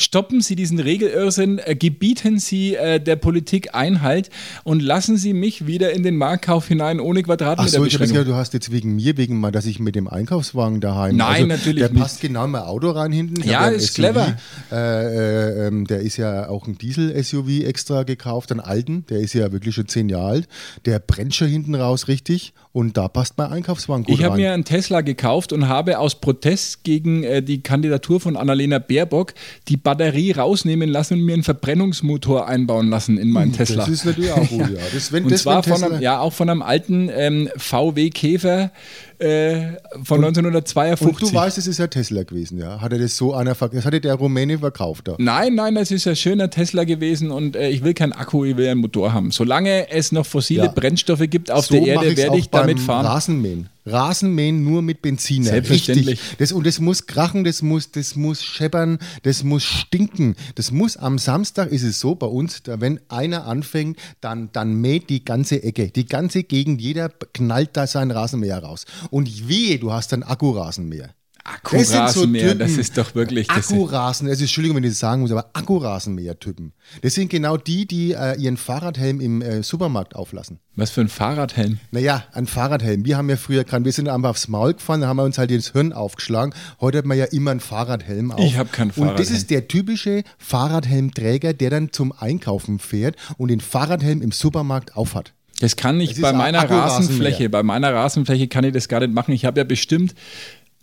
Stoppen 0.00 0.40
Sie 0.40 0.56
diesen 0.56 0.78
Regelirrsinn, 0.78 1.58
äh, 1.58 1.74
gebieten 1.76 2.38
Sie 2.38 2.74
äh, 2.74 3.00
der 3.00 3.16
Politik 3.16 3.74
Einhalt 3.74 4.30
und 4.64 4.82
lassen 4.82 5.16
Sie 5.16 5.32
mich 5.32 5.66
wieder 5.66 5.92
in 5.92 6.02
den 6.02 6.16
Marktkauf 6.16 6.66
hinein 6.68 7.00
ohne 7.00 7.20
Ach 7.20 7.24
Quadratmeter 7.24 7.70
so, 7.70 7.84
ich 7.84 7.94
habe 7.94 8.06
gesagt, 8.06 8.28
du 8.28 8.34
hast 8.34 8.54
jetzt 8.54 8.72
wegen 8.72 8.96
mir, 8.96 9.16
wegen 9.16 9.38
mal, 9.38 9.50
dass 9.50 9.66
ich 9.66 9.78
mit 9.78 9.94
dem 9.94 10.08
Einkaufswagen 10.08 10.80
daheim. 10.80 11.16
Nein, 11.16 11.34
also, 11.34 11.46
natürlich 11.46 11.80
Der 11.80 11.90
nicht. 11.90 12.02
passt 12.02 12.20
genau 12.20 12.44
in 12.44 12.50
mein 12.52 12.62
Auto 12.62 12.90
rein 12.90 13.12
hinten. 13.12 13.40
Ich 13.40 13.46
Ja, 13.46 13.68
ist 13.68 13.94
clever. 13.94 14.36
Äh, 14.72 14.76
äh, 14.76 15.66
ähm, 15.66 15.86
der 15.86 16.00
ist 16.00 16.16
ja 16.16 16.48
auch 16.48 16.66
ein 16.66 16.78
Diesel-SUV 16.78 17.64
extra 17.64 18.02
gekauft, 18.04 18.50
einen 18.50 18.60
alten. 18.60 19.04
Der 19.10 19.20
ist 19.20 19.34
ja 19.34 19.52
wirklich 19.52 19.74
schon 19.74 19.88
zehn 19.88 20.08
Jahre 20.08 20.28
alt. 20.30 20.48
Der 20.84 20.98
brennt 20.98 21.34
schon 21.34 21.48
hinten 21.48 21.74
raus 21.74 22.08
richtig 22.08 22.52
und 22.72 22.96
da 22.96 23.08
passt 23.08 23.36
mein 23.38 23.50
Einkaufswagen 23.50 24.04
gut 24.04 24.14
Ich 24.14 24.22
habe 24.22 24.34
rein. 24.34 24.40
mir 24.40 24.52
einen 24.52 24.64
Tesla 24.64 25.00
gekauft 25.00 25.52
und 25.52 25.68
habe 25.68 25.98
aus 25.98 26.20
Protest 26.20 26.84
gegen 26.84 27.24
äh, 27.24 27.42
die 27.42 27.62
Kandidatur 27.62 28.20
von 28.20 28.36
Annalena 28.36 28.78
Baerbock 28.78 29.34
die 29.68 29.76
Batterie 29.94 30.32
rausnehmen 30.32 30.88
lassen 30.88 31.14
und 31.14 31.20
mir 31.24 31.34
einen 31.34 31.42
Verbrennungsmotor 31.42 32.46
einbauen 32.46 32.88
lassen 32.90 33.18
in 33.18 33.30
meinen 33.30 33.52
Tesla. 33.52 33.84
Hm, 33.86 33.92
Das 33.92 34.00
ist 34.00 34.04
natürlich 34.06 34.32
auch 34.32 34.48
gut, 34.48 34.60
ja. 34.70 34.80
Das, 34.94 35.12
wenn, 35.12 35.24
und 35.24 35.32
das, 35.32 35.42
zwar 35.42 35.62
von 35.62 35.72
Tesla- 35.72 35.86
einem, 35.88 36.00
ja, 36.02 36.20
auch 36.20 36.32
von 36.32 36.48
einem 36.48 36.62
alten 36.62 37.10
ähm, 37.12 37.48
VW 37.56 38.10
Käfer 38.10 38.70
äh, 39.18 39.72
von 40.04 40.24
1952. 40.24 41.06
Und 41.24 41.32
du 41.32 41.34
weißt, 41.36 41.58
es 41.58 41.66
ist 41.66 41.78
ja 41.78 41.86
Tesla 41.86 42.22
gewesen, 42.22 42.58
ja. 42.58 42.80
Hat 42.80 42.92
er 42.92 42.98
das 42.98 43.16
so 43.16 43.34
einer 43.34 43.54
verkauft? 43.54 43.78
Das 43.78 43.84
hatte 43.84 44.00
der 44.00 44.14
Rumäne 44.14 44.58
verkauft 44.58 45.08
da. 45.08 45.16
Nein, 45.18 45.54
nein, 45.54 45.74
das 45.74 45.90
ist 45.90 46.06
ein 46.06 46.16
schöner 46.16 46.48
Tesla 46.50 46.84
gewesen 46.84 47.30
und 47.30 47.56
äh, 47.56 47.68
ich 47.68 47.82
will 47.84 47.94
keinen 47.94 48.12
Akku, 48.12 48.44
ich 48.44 48.56
will 48.56 48.68
einen 48.68 48.80
Motor 48.80 49.12
haben. 49.12 49.30
Solange 49.30 49.90
es 49.90 50.12
noch 50.12 50.24
fossile 50.26 50.64
Ja. 50.64 50.70
Brennstoffe 50.70 51.28
gibt 51.28 51.50
auf 51.50 51.66
so 51.66 51.74
der 51.74 51.86
Erde, 51.86 52.16
werde 52.16 52.38
ich 52.38 52.48
damit 52.50 52.80
fahren. 52.80 53.04
Rasenmähen. 53.06 53.68
Rasenmähen 53.90 54.64
nur 54.64 54.82
mit 54.82 55.02
Benziner. 55.02 55.50
Selbstverständlich. 55.50 56.20
Richtig. 56.20 56.38
Das, 56.38 56.52
und 56.52 56.66
das 56.66 56.80
muss 56.80 57.06
krachen, 57.06 57.44
das 57.44 57.62
muss, 57.62 57.90
das 57.90 58.16
muss 58.16 58.42
scheppern, 58.42 58.98
das 59.22 59.42
muss 59.44 59.64
stinken. 59.64 60.36
Das 60.54 60.70
muss 60.70 60.96
am 60.96 61.18
Samstag 61.18 61.70
ist 61.70 61.82
es 61.82 62.00
so 62.00 62.14
bei 62.14 62.26
uns, 62.26 62.62
da, 62.62 62.80
wenn 62.80 63.00
einer 63.08 63.46
anfängt, 63.46 63.98
dann, 64.20 64.50
dann 64.52 64.74
mäht 64.74 65.10
die 65.10 65.24
ganze 65.24 65.62
Ecke, 65.62 65.90
die 65.90 66.06
ganze 66.06 66.42
Gegend, 66.42 66.80
jeder 66.80 67.08
knallt 67.08 67.76
da 67.76 67.86
seinen 67.86 68.10
Rasenmäher 68.10 68.58
raus. 68.58 68.86
Und 69.10 69.48
wehe, 69.48 69.78
du 69.78 69.92
hast 69.92 70.12
einen 70.12 70.22
Akkurasenmäher. 70.22 71.14
Das 71.62 71.88
so 71.88 71.96
Akkurasenmäher, 71.98 72.42
Typen. 72.52 72.58
das 72.60 72.72
ist 72.72 72.96
doch 72.98 73.14
wirklich. 73.14 73.46
Das 73.48 73.70
Akkurasen, 73.70 74.28
also 74.28 74.42
Entschuldigung, 74.42 74.76
wenn 74.76 74.84
ich 74.84 74.90
das 74.90 74.98
sagen 75.00 75.22
muss, 75.22 75.30
aber 75.32 75.50
Akkurasenmäher-Typen. 75.52 76.72
Das 77.02 77.14
sind 77.14 77.28
genau 77.30 77.56
die, 77.56 77.86
die 77.86 78.12
äh, 78.12 78.36
ihren 78.40 78.56
Fahrradhelm 78.56 79.20
im 79.20 79.42
äh, 79.42 79.62
Supermarkt 79.62 80.14
auflassen. 80.16 80.58
was 80.76 80.90
für 80.90 81.00
ein 81.02 81.08
Fahrradhelm. 81.08 81.78
Naja, 81.90 82.24
ein 82.32 82.46
Fahrradhelm. 82.46 83.04
Wir 83.04 83.16
haben 83.16 83.28
ja 83.28 83.36
früher 83.36 83.64
keinen, 83.64 83.84
wir 83.84 83.92
sind 83.92 84.08
einfach 84.08 84.30
aufs 84.30 84.48
Maul 84.48 84.74
gefahren, 84.74 85.00
da 85.02 85.08
haben 85.08 85.16
wir 85.16 85.24
uns 85.24 85.38
halt 85.38 85.50
ins 85.50 85.72
Hirn 85.72 85.92
aufgeschlagen. 85.92 86.54
Heute 86.80 86.98
hat 86.98 87.04
man 87.06 87.18
ja 87.18 87.26
immer 87.26 87.50
einen 87.50 87.60
Fahrradhelm 87.60 88.32
auf. 88.32 88.40
Ich 88.40 88.56
hab 88.56 88.72
keinen 88.72 88.90
Und 88.90 88.96
das 88.98 89.04
Fahrradhelm. 89.06 89.36
ist 89.36 89.50
der 89.50 89.68
typische 89.68 90.22
Fahrradhelmträger, 90.38 91.52
der 91.52 91.70
dann 91.70 91.92
zum 91.92 92.12
Einkaufen 92.18 92.78
fährt 92.78 93.16
und 93.36 93.48
den 93.48 93.60
Fahrradhelm 93.60 94.22
im 94.22 94.32
Supermarkt 94.32 94.96
aufhat. 94.96 95.32
Das 95.60 95.76
kann 95.76 96.00
ich 96.00 96.12
ist 96.12 96.22
bei 96.22 96.30
ein 96.30 96.38
meiner. 96.38 96.70
Rasenfläche, 96.70 97.50
bei 97.50 97.62
meiner 97.62 97.92
Rasenfläche 97.92 98.48
kann 98.48 98.64
ich 98.64 98.72
das 98.72 98.88
gar 98.88 99.00
nicht 99.00 99.12
machen. 99.12 99.32
Ich 99.32 99.44
habe 99.44 99.60
ja 99.60 99.64
bestimmt 99.64 100.14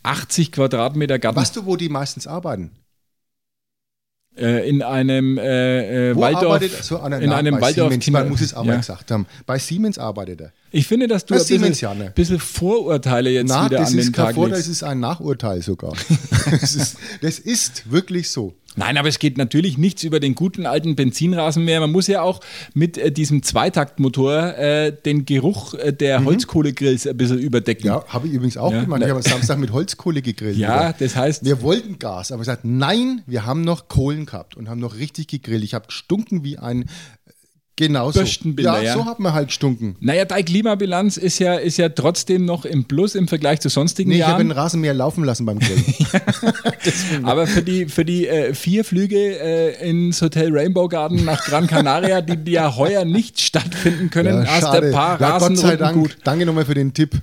80 0.08 0.52
Quadratmeter 0.52 1.20
Garten 1.20 1.38
Weißt 1.40 1.56
du, 1.56 1.66
wo 1.66 1.76
die 1.76 1.90
meistens 1.90 2.28
arbeiten? 2.28 2.72
äh, 4.40 4.70
in 4.70 4.84
einem 4.84 5.40
äh, 5.40 6.12
äh, 6.12 6.16
Waldorf. 6.16 6.44
arbeitet 6.46 6.84
so 6.84 7.00
einer? 7.00 7.20
in 7.20 7.30
Nein, 7.30 7.40
einem 7.40 7.56
bei 7.56 7.62
Waldorf 7.62 7.90
Siemens, 7.90 8.06
Kinder- 8.06 8.20
man 8.20 8.30
muss 8.30 8.42
es 8.42 8.54
auch 8.54 8.64
Ja. 8.66 8.72
mal 8.74 8.78
gesagt 8.78 9.10
haben. 9.10 9.26
Bei 9.48 9.58
Siemens 9.58 9.98
arbeitet 9.98 10.42
er. 10.42 10.52
Ich 10.72 10.86
finde, 10.86 11.08
dass 11.08 11.26
du 11.26 11.34
Bei 11.34 11.40
ein 11.42 11.48
bisschen, 11.48 11.74
ja, 11.74 11.94
ne? 11.96 12.12
bisschen 12.14 12.40
Vorurteile 12.40 13.32
jetzt 13.32 13.50
Na, 13.50 13.66
wieder 13.66 13.80
das 13.80 13.94
an 13.94 13.98
ist 13.98 14.06
den 14.10 14.14
Tag 14.14 14.36
Vorteil, 14.36 14.54
legst. 14.58 14.68
das 14.68 14.72
ist 14.76 14.84
ein 14.84 15.00
Nachurteil 15.00 15.62
sogar. 15.64 15.94
das, 16.52 16.76
ist, 16.76 16.98
das 17.22 17.40
ist 17.40 17.90
wirklich 17.92 18.30
so. 18.30 18.54
Nein, 18.78 18.98
aber 18.98 19.10
es 19.10 19.20
geht 19.20 19.38
natürlich 19.38 19.78
nichts 19.78 20.04
über 20.04 20.20
den 20.22 20.34
guten 20.36 20.66
alten 20.66 20.96
Benzinrasenmäher. 20.96 21.80
Man 21.82 21.92
muss 21.92 22.08
ja 22.08 22.22
auch 22.22 22.40
mit 22.74 22.98
äh, 22.98 23.12
diesem 23.12 23.44
Zweitaktmotor 23.44 24.56
äh, 24.58 24.94
den 25.06 25.26
Geruch 25.26 25.74
äh, 25.74 25.92
der 25.94 26.24
Holzkohlegrills 26.24 27.08
ein 27.08 27.18
bisschen 27.18 27.40
überdecken. 27.40 27.88
Mhm. 27.88 27.94
Ja, 27.96 28.06
habe 28.08 28.28
ich 28.28 28.34
übrigens 28.34 28.56
auch 28.58 28.72
Ja. 28.72 28.82
gemacht. 28.84 29.02
Ich 29.02 29.10
habe 29.10 29.18
am 29.24 29.24
Samstag 29.24 29.58
mit 29.60 29.72
Holzkohle 29.72 30.22
gegrillt. 30.22 30.58
Ja, 30.58 30.94
das 30.94 31.16
heißt, 31.16 31.44
Wir 31.44 31.62
wollten 31.62 32.00
Gas, 32.00 32.32
aber 32.32 32.40
gesagt, 32.40 32.64
nein, 32.66 33.24
wir 33.26 33.46
haben 33.46 33.62
noch 33.62 33.88
Kohlen 33.88 34.26
gehabt 34.26 34.56
und 34.56 34.70
haben 34.70 34.80
noch 34.80 34.96
richtig 34.98 35.28
gegrillt. 35.28 35.64
Ich 35.64 35.74
habe 35.74 35.88
gestunken 35.88 36.44
wie 36.44 36.58
ein 36.58 36.86
genauso. 37.78 38.20
Bürstenbinder, 38.20 38.78
ja, 38.80 38.84
ja. 38.84 38.94
so 38.94 39.06
hat 39.06 39.20
man 39.20 39.32
halt 39.34 39.48
gestunken. 39.48 39.96
naja, 40.02 40.26
deine 40.26 40.44
Klimabilanz 40.44 41.16
ist 41.16 41.40
ja, 41.40 41.56
ist 41.56 41.78
ja 41.78 41.88
trotzdem 41.88 42.44
noch 42.44 42.66
im 42.66 42.84
Plus 42.86 43.16
im 43.16 43.30
Vergleich 43.30 43.62
zu 43.62 43.70
sonstigen 43.70 44.10
Nee, 44.10 44.18
ich 44.18 44.24
habe 44.24 44.32
Jahren. 44.34 44.48
den 44.50 44.52
Rasenmäher 44.52 44.94
laufen 44.94 45.24
lassen 45.24 45.46
beim 45.46 45.60
Grillen. 45.60 45.86
Aber 47.24 47.48
für 47.48 47.62
die, 47.62 47.86
für 47.86 48.04
die 48.04 48.28
äh, 48.28 48.54
vier 48.54 48.84
Flüge 48.84 49.18
äh, 49.40 49.90
ins 49.90 50.22
Hotel 50.22 50.50
Rainbow 50.52 50.88
Garden 50.90 51.24
nach 51.24 51.44
Gran 51.46 51.68
Canaria, 51.68 52.22
die, 52.22 52.36
die 52.38 52.52
ja 52.52 52.76
heuer 52.76 53.06
nicht 53.06 53.40
stattfinden 53.40 54.10
können, 54.10 54.44
Ja, 54.44 54.48
hast 54.52 54.66
ein 54.66 54.92
paar 54.92 55.20
ja, 55.22 55.38
Gott 55.40 55.58
sei 55.58 55.78
Dank. 55.78 55.96
gut. 55.98 56.18
Danke 56.24 56.46
nochmal 56.46 56.66
für 56.66 56.74
den 56.74 56.94
Tipp. 56.94 57.22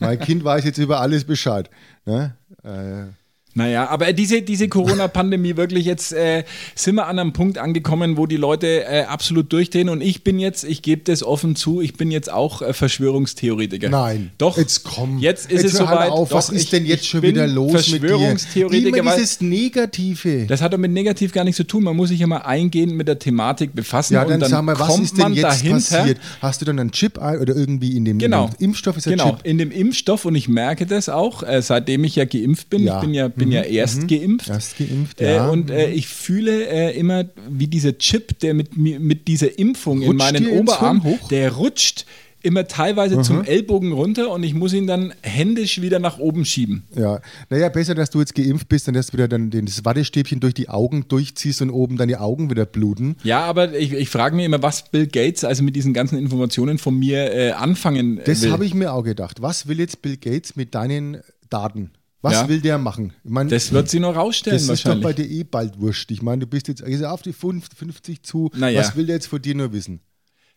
Mein 0.00 0.18
Kind 0.18 0.42
weiß 0.44 0.64
jetzt 0.64 0.78
über 0.78 1.00
alles 1.00 1.24
Bescheid. 1.24 1.70
Ne? 2.06 2.34
Äh, 2.62 3.12
Naja, 3.56 3.88
aber 3.88 4.12
diese, 4.12 4.42
diese 4.42 4.68
Corona-Pandemie 4.68 5.56
wirklich, 5.56 5.84
jetzt 5.86 6.12
äh, 6.12 6.42
sind 6.74 6.96
wir 6.96 7.06
an 7.06 7.18
einem 7.18 7.32
Punkt 7.32 7.56
angekommen, 7.58 8.16
wo 8.16 8.26
die 8.26 8.36
Leute 8.36 8.84
äh, 8.84 9.04
absolut 9.04 9.52
durchdrehen 9.52 9.88
und 9.88 10.00
ich 10.00 10.24
bin 10.24 10.38
jetzt, 10.40 10.64
ich 10.64 10.82
gebe 10.82 11.02
das 11.04 11.22
offen 11.22 11.54
zu, 11.54 11.80
ich 11.80 11.94
bin 11.94 12.10
jetzt 12.10 12.32
auch 12.32 12.62
äh, 12.62 12.72
Verschwörungstheoretiker. 12.72 13.88
Nein. 13.90 14.32
Doch. 14.38 14.58
Jetzt 14.58 14.82
komm. 14.84 15.18
Jetzt 15.18 15.50
ist 15.50 15.62
jetzt 15.62 15.74
es 15.74 15.80
halt 15.80 15.88
soweit. 15.90 16.10
Auf. 16.10 16.32
Was 16.32 16.48
Doch, 16.48 16.52
ist 16.54 16.62
ich- 16.64 16.70
denn 16.70 16.84
jetzt 16.86 17.06
schon 17.06 17.22
wieder 17.22 17.46
los 17.46 17.72
mit 17.72 18.02
dir? 18.02 18.08
Verschwörungstheoretiker, 18.08 18.96
Immer 18.98 19.14
dieses 19.16 19.40
Negative. 19.40 20.46
Das 20.46 20.60
hat 20.60 20.72
doch 20.72 20.78
mit 20.78 20.90
negativ 20.92 21.32
gar 21.32 21.44
nichts 21.44 21.56
zu 21.56 21.64
tun. 21.64 21.84
Man 21.84 21.96
muss 21.96 22.08
sich 22.08 22.20
immer 22.20 22.46
eingehend 22.46 22.94
mit 22.94 23.08
der 23.08 23.18
Thematik 23.18 23.74
befassen 23.74 24.14
Ja, 24.14 24.24
dann, 24.24 24.40
dann 24.40 24.50
sag 24.50 24.62
mal, 24.62 24.78
was 24.78 24.98
ist 24.98 25.16
denn 25.18 25.32
jetzt 25.34 25.44
dahinter. 25.44 25.96
passiert? 25.98 26.18
Hast 26.40 26.60
du 26.60 26.64
dann 26.64 26.78
einen 26.78 26.92
Chip 26.92 27.18
oder 27.18 27.54
irgendwie 27.54 27.96
in 27.96 28.04
dem, 28.04 28.18
Genau. 28.18 28.46
in 28.46 28.50
dem 28.52 28.64
Impfstoff 28.64 28.96
ist 28.96 29.06
der 29.06 29.12
Genau, 29.12 29.30
Chip? 29.30 29.40
in 29.44 29.58
dem 29.58 29.70
Impfstoff 29.70 30.24
und 30.24 30.34
ich 30.34 30.48
merke 30.48 30.86
das 30.86 31.08
auch, 31.08 31.42
äh, 31.42 31.62
seitdem 31.62 32.04
ich 32.04 32.16
ja 32.16 32.24
geimpft 32.24 32.70
bin. 32.70 32.82
Ja. 32.84 32.96
Ich 32.96 33.00
bin 33.02 33.14
ja, 33.14 33.28
bin 33.28 33.43
ja 33.52 33.62
erst 33.62 34.08
geimpft. 34.08 34.48
Erst 34.48 34.78
geimpft, 34.78 35.20
Äh, 35.20 35.36
ja. 35.36 35.48
und 35.48 35.70
äh, 35.70 35.90
ich 35.90 36.08
fühle 36.08 36.66
äh, 36.68 36.98
immer, 36.98 37.24
wie 37.50 37.66
dieser 37.66 37.98
Chip, 37.98 38.38
der 38.40 38.54
mit, 38.54 38.76
mit 38.76 39.28
dieser 39.28 39.58
Impfung 39.58 40.02
in 40.02 40.08
Rutscht 40.12 40.18
meinen 40.18 40.44
dir 40.44 40.50
ins 40.50 40.60
Oberarm, 40.60 41.04
hoch? 41.04 41.28
der 41.28 41.52
rutscht 41.52 42.06
immer 42.42 42.68
teilweise 42.68 43.22
zum 43.22 43.42
Ellbogen 43.42 43.92
runter 43.92 44.30
und 44.30 44.42
ich 44.42 44.52
muss 44.52 44.74
ihn 44.74 44.86
dann 44.86 45.14
händisch 45.22 45.80
wieder 45.80 45.98
nach 45.98 46.18
oben 46.18 46.44
schieben. 46.44 46.82
Ja, 46.94 47.22
naja, 47.48 47.70
besser, 47.70 47.94
dass 47.94 48.10
du 48.10 48.20
jetzt 48.20 48.34
geimpft 48.34 48.68
bist, 48.68 48.86
dann 48.86 48.92
dass 48.94 49.06
du 49.06 49.12
wieder 49.14 49.28
dann 49.28 49.50
das 49.50 49.82
Wattestäbchen 49.86 50.40
durch 50.40 50.52
die 50.52 50.68
Augen 50.68 51.06
durchziehst 51.08 51.62
und 51.62 51.70
oben 51.70 51.96
dann 51.96 52.08
die 52.08 52.18
Augen 52.18 52.50
wieder 52.50 52.66
bluten. 52.66 53.16
Ja, 53.24 53.40
aber 53.46 53.72
ich, 53.74 53.94
ich 53.94 54.10
frage 54.10 54.36
mich 54.36 54.44
immer, 54.44 54.62
was 54.62 54.90
Bill 54.90 55.06
Gates 55.06 55.42
also 55.44 55.62
mit 55.62 55.74
diesen 55.74 55.94
ganzen 55.94 56.18
Informationen 56.18 56.76
von 56.76 56.98
mir 56.98 57.32
äh, 57.32 57.52
anfangen 57.52 58.20
Das 58.26 58.42
will. 58.42 58.50
habe 58.52 58.66
ich 58.66 58.74
mir 58.74 58.92
auch 58.92 59.04
gedacht. 59.04 59.40
Was 59.40 59.66
will 59.66 59.78
jetzt 59.80 60.02
Bill 60.02 60.18
Gates 60.18 60.54
mit 60.54 60.74
deinen 60.74 61.22
Daten? 61.48 61.92
Was 62.24 62.32
Ja. 62.32 62.48
will 62.48 62.60
der 62.60 62.78
machen? 62.78 63.12
Ich 63.22 63.30
meine, 63.30 63.50
das 63.50 63.70
wird 63.70 63.88
sie 63.90 64.00
noch 64.00 64.16
rausstellen 64.16 64.54
das 64.56 64.62
ist 64.62 64.68
doch 64.84 64.90
wahrscheinlich. 64.92 65.02
bei 65.04 65.12
dir 65.12 65.30
eh 65.30 65.44
bald 65.44 65.78
wurscht. 65.78 66.10
Ich 66.10 66.22
meine, 66.22 66.40
du 66.40 66.46
bist 66.46 66.68
jetzt 66.68 66.80
ist 66.80 67.02
auf 67.04 67.20
die 67.22 67.32
50 67.34 68.22
zu. 68.22 68.50
Naja. 68.56 68.80
Was 68.80 68.96
will 68.96 69.06
der 69.06 69.16
jetzt 69.16 69.26
von 69.26 69.42
dir 69.42 69.54
nur 69.54 69.72
wissen? 69.72 70.00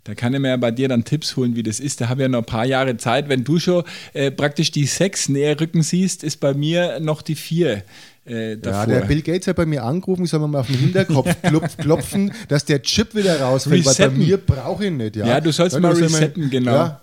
Da 0.05 0.15
kann 0.15 0.33
ich 0.33 0.39
mir 0.39 0.47
ja 0.47 0.57
bei 0.57 0.71
dir 0.71 0.87
dann 0.87 1.03
Tipps 1.03 1.35
holen, 1.35 1.57
wie 1.57 1.63
das 1.63 1.81
ist. 1.81 1.99
Da 1.99 2.07
habe 2.07 2.21
ich 2.21 2.23
ja 2.23 2.29
noch 2.29 2.39
ein 2.39 2.45
paar 2.45 2.65
Jahre 2.65 2.95
Zeit. 2.95 3.27
Wenn 3.27 3.43
du 3.43 3.59
schon 3.59 3.83
äh, 4.13 4.31
praktisch 4.31 4.71
die 4.71 4.85
sechs 4.85 5.27
näher 5.27 5.59
rücken 5.59 5.81
siehst, 5.83 6.23
ist 6.23 6.37
bei 6.39 6.53
mir 6.53 7.01
noch 7.01 7.21
die 7.21 7.35
vier 7.35 7.83
äh, 8.25 8.51
Ja, 8.57 8.85
der 8.85 9.01
Bill 9.01 9.21
Gates 9.21 9.47
hat 9.47 9.57
bei 9.57 9.65
mir 9.65 9.83
angerufen, 9.83 10.25
soll 10.25 10.39
man 10.39 10.51
mal 10.51 10.59
auf 10.61 10.67
den 10.67 10.77
Hinterkopf 10.77 11.35
klopf, 11.41 11.75
klopfen, 11.75 12.31
dass 12.47 12.63
der 12.63 12.81
Chip 12.81 13.13
wieder 13.15 13.41
rausfällt, 13.41 13.85
weil 13.85 13.93
bei 13.95 14.03
Resetten. 14.05 14.19
mir 14.25 14.37
brauche 14.37 14.83
ich 14.85 14.89
ihn 14.91 14.95
nicht. 14.97 15.17
Ja, 15.17 15.27
Ja, 15.27 15.41
du 15.41 15.51
sollst 15.51 15.77
mal 15.77 15.93
soll 15.93 16.03
man- 16.09 16.13
resetten, 16.13 16.49
genau. 16.49 16.71
Ja, 16.73 17.01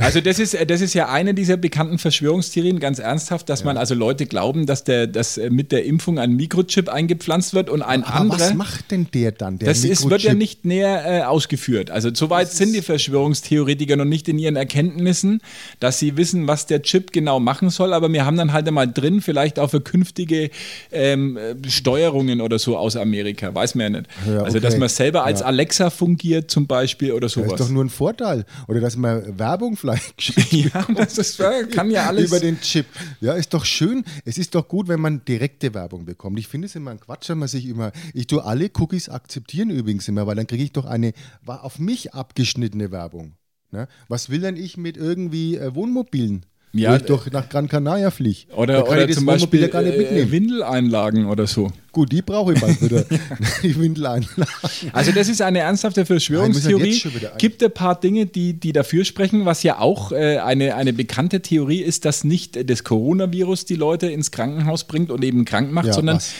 Also 0.00 0.20
das 0.20 0.38
ist, 0.38 0.56
das 0.68 0.80
ist 0.80 0.94
ja 0.94 1.08
eine 1.08 1.32
dieser 1.32 1.56
bekannten 1.56 1.98
Verschwörungstheorien, 1.98 2.80
ganz 2.80 2.98
ernsthaft, 2.98 3.48
dass 3.48 3.62
man 3.62 3.76
also 3.76 3.94
Leute 3.94 4.26
glauben, 4.26 4.66
dass, 4.66 4.82
der, 4.84 5.06
dass 5.06 5.38
äh, 5.38 5.48
mit 5.50 5.70
der 5.70 5.84
Impfung 5.84 6.18
ein 6.18 6.32
Mikrochip 6.34 6.88
eingepflanzt 6.88 7.54
wird 7.54 7.70
und 7.70 7.82
ein 7.82 8.02
aber 8.02 8.30
was 8.30 8.42
anderer. 8.42 8.54
macht 8.56 8.90
denn 8.90 9.06
der 9.14 9.32
dann? 9.32 9.58
Der 9.58 9.68
Das 9.68 9.84
ist, 9.84 10.10
wird 10.10 10.22
ja 10.22 10.34
nicht 10.34 10.64
näher 10.64 11.04
äh, 11.06 11.22
ausgeführt. 11.22 11.90
Also 11.90 12.10
soweit 12.12 12.50
sind 12.50 12.72
die 12.74 12.82
Verschwörungstheoretiker 12.82 13.96
noch 13.96 14.04
nicht 14.04 14.28
in 14.28 14.38
ihren 14.38 14.56
Erkenntnissen, 14.56 15.40
dass 15.80 15.98
sie 15.98 16.16
wissen, 16.16 16.46
was 16.48 16.66
der 16.66 16.82
Chip 16.82 17.12
genau 17.12 17.40
machen 17.40 17.70
soll. 17.70 17.92
Aber 17.92 18.12
wir 18.12 18.24
haben 18.24 18.36
dann 18.36 18.52
halt 18.52 18.66
einmal 18.68 18.92
drin, 18.92 19.20
vielleicht 19.20 19.58
auch 19.58 19.70
für 19.70 19.80
künftige 19.80 20.50
ähm, 20.92 21.36
äh, 21.36 21.54
Steuerungen 21.68 22.40
oder 22.40 22.58
so 22.58 22.76
aus 22.76 22.96
Amerika. 22.96 23.54
Weiß 23.54 23.74
man 23.74 23.92
ja 23.94 24.00
nicht. 24.00 24.10
Ja, 24.26 24.42
Also 24.42 24.58
okay. 24.58 24.60
dass 24.66 24.76
man 24.76 24.88
selber 24.88 25.24
als 25.24 25.40
Ja. 25.40 25.46
Alexa 25.46 25.90
fungiert 25.90 26.50
zum 26.50 26.66
Beispiel 26.66 27.12
oder 27.12 27.22
Das 27.26 27.32
sowas. 27.32 27.52
ist 27.52 27.60
doch 27.60 27.68
nur 27.68 27.84
ein 27.84 27.90
Vorteil. 27.90 28.44
Oder 28.68 28.80
dass 28.80 28.96
man 28.96 29.38
Werbung 29.38 29.75
vielleicht 29.76 30.16
geschickt 30.16 30.52
ja, 30.52 30.86
das 30.94 31.18
ist, 31.18 31.38
kann 31.72 31.90
ja 31.90 32.06
alles. 32.06 32.28
über 32.28 32.40
den 32.40 32.60
Chip. 32.60 32.86
Ja, 33.20 33.34
ist 33.34 33.54
doch 33.54 33.64
schön. 33.64 34.04
Es 34.24 34.38
ist 34.38 34.54
doch 34.54 34.68
gut, 34.68 34.88
wenn 34.88 35.00
man 35.00 35.24
direkte 35.24 35.74
Werbung 35.74 36.04
bekommt. 36.04 36.38
Ich 36.38 36.48
finde 36.48 36.66
es 36.66 36.74
immer 36.74 36.90
ein 36.90 37.00
Quatsch, 37.00 37.28
wenn 37.28 37.38
man 37.38 37.48
sich 37.48 37.66
immer. 37.66 37.92
Ich 38.14 38.26
tue 38.26 38.44
alle 38.44 38.70
Cookies 38.78 39.08
akzeptieren 39.08 39.70
übrigens 39.70 40.08
immer, 40.08 40.26
weil 40.26 40.36
dann 40.36 40.46
kriege 40.46 40.62
ich 40.62 40.72
doch 40.72 40.86
eine 40.86 41.12
auf 41.46 41.78
mich 41.78 42.14
abgeschnittene 42.14 42.90
Werbung. 42.90 43.36
Ne? 43.70 43.88
Was 44.08 44.30
will 44.30 44.40
denn 44.40 44.56
ich 44.56 44.76
mit 44.76 44.96
irgendwie 44.96 45.56
äh, 45.56 45.74
Wohnmobilen? 45.74 46.46
Ja, 46.78 46.92
wo 46.92 46.96
ich 46.96 47.02
doch 47.02 47.30
nach 47.30 47.48
Gran 47.48 47.68
Canaria 47.68 48.10
fliege. 48.10 48.40
Oder, 48.56 48.74
da 48.74 48.82
oder 48.84 49.08
zum 49.10 49.26
Beispiel 49.26 49.60
ja 49.60 49.68
gar 49.68 49.82
nicht 49.82 49.94
äh, 49.94 49.98
mitnehmen. 49.98 50.30
Windeleinlagen 50.30 51.26
oder 51.26 51.46
so. 51.46 51.70
Gut, 51.92 52.12
die 52.12 52.22
brauche 52.22 52.52
ich 52.52 52.60
bald 52.60 52.80
wieder. 52.82 53.04
die 53.62 53.78
Windeleinlagen. 53.78 54.44
Also 54.92 55.12
das 55.12 55.28
ist 55.28 55.40
eine 55.42 55.60
ernsthafte 55.60 56.04
Verschwörungstheorie. 56.04 56.90
jetzt 56.90 57.00
schon 57.00 57.14
wieder 57.14 57.32
ein- 57.32 57.38
Gibt 57.38 57.62
ein 57.62 57.72
paar 57.72 57.98
Dinge, 57.98 58.26
die, 58.26 58.54
die 58.54 58.72
dafür 58.72 59.04
sprechen, 59.04 59.44
was 59.46 59.62
ja 59.62 59.78
auch 59.78 60.12
äh, 60.12 60.38
eine, 60.38 60.74
eine 60.74 60.92
bekannte 60.92 61.40
Theorie 61.40 61.80
ist, 61.80 62.04
dass 62.04 62.24
nicht 62.24 62.56
äh, 62.56 62.64
das 62.64 62.84
Coronavirus 62.84 63.64
die 63.64 63.76
Leute 63.76 64.06
ins 64.08 64.30
Krankenhaus 64.30 64.84
bringt 64.84 65.10
und 65.10 65.24
eben 65.24 65.44
krank 65.44 65.72
macht, 65.72 65.86
Ja, 65.86 65.92
sondern 65.94 66.16
was? 66.16 66.32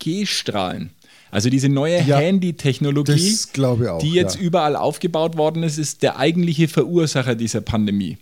5G-Strahlen. 0.00 0.90
Also 1.30 1.48
diese 1.48 1.68
neue 1.68 2.02
Ja, 2.02 2.18
Handy-Technologie, 2.18 3.36
die 4.02 4.10
jetzt 4.12 4.34
ja. 4.36 4.40
überall 4.40 4.74
aufgebaut 4.74 5.36
worden 5.36 5.62
ist, 5.62 5.78
ist 5.78 6.02
der 6.02 6.18
eigentliche 6.18 6.66
Verursacher 6.66 7.36
dieser 7.36 7.60
Pandemie. 7.60 8.18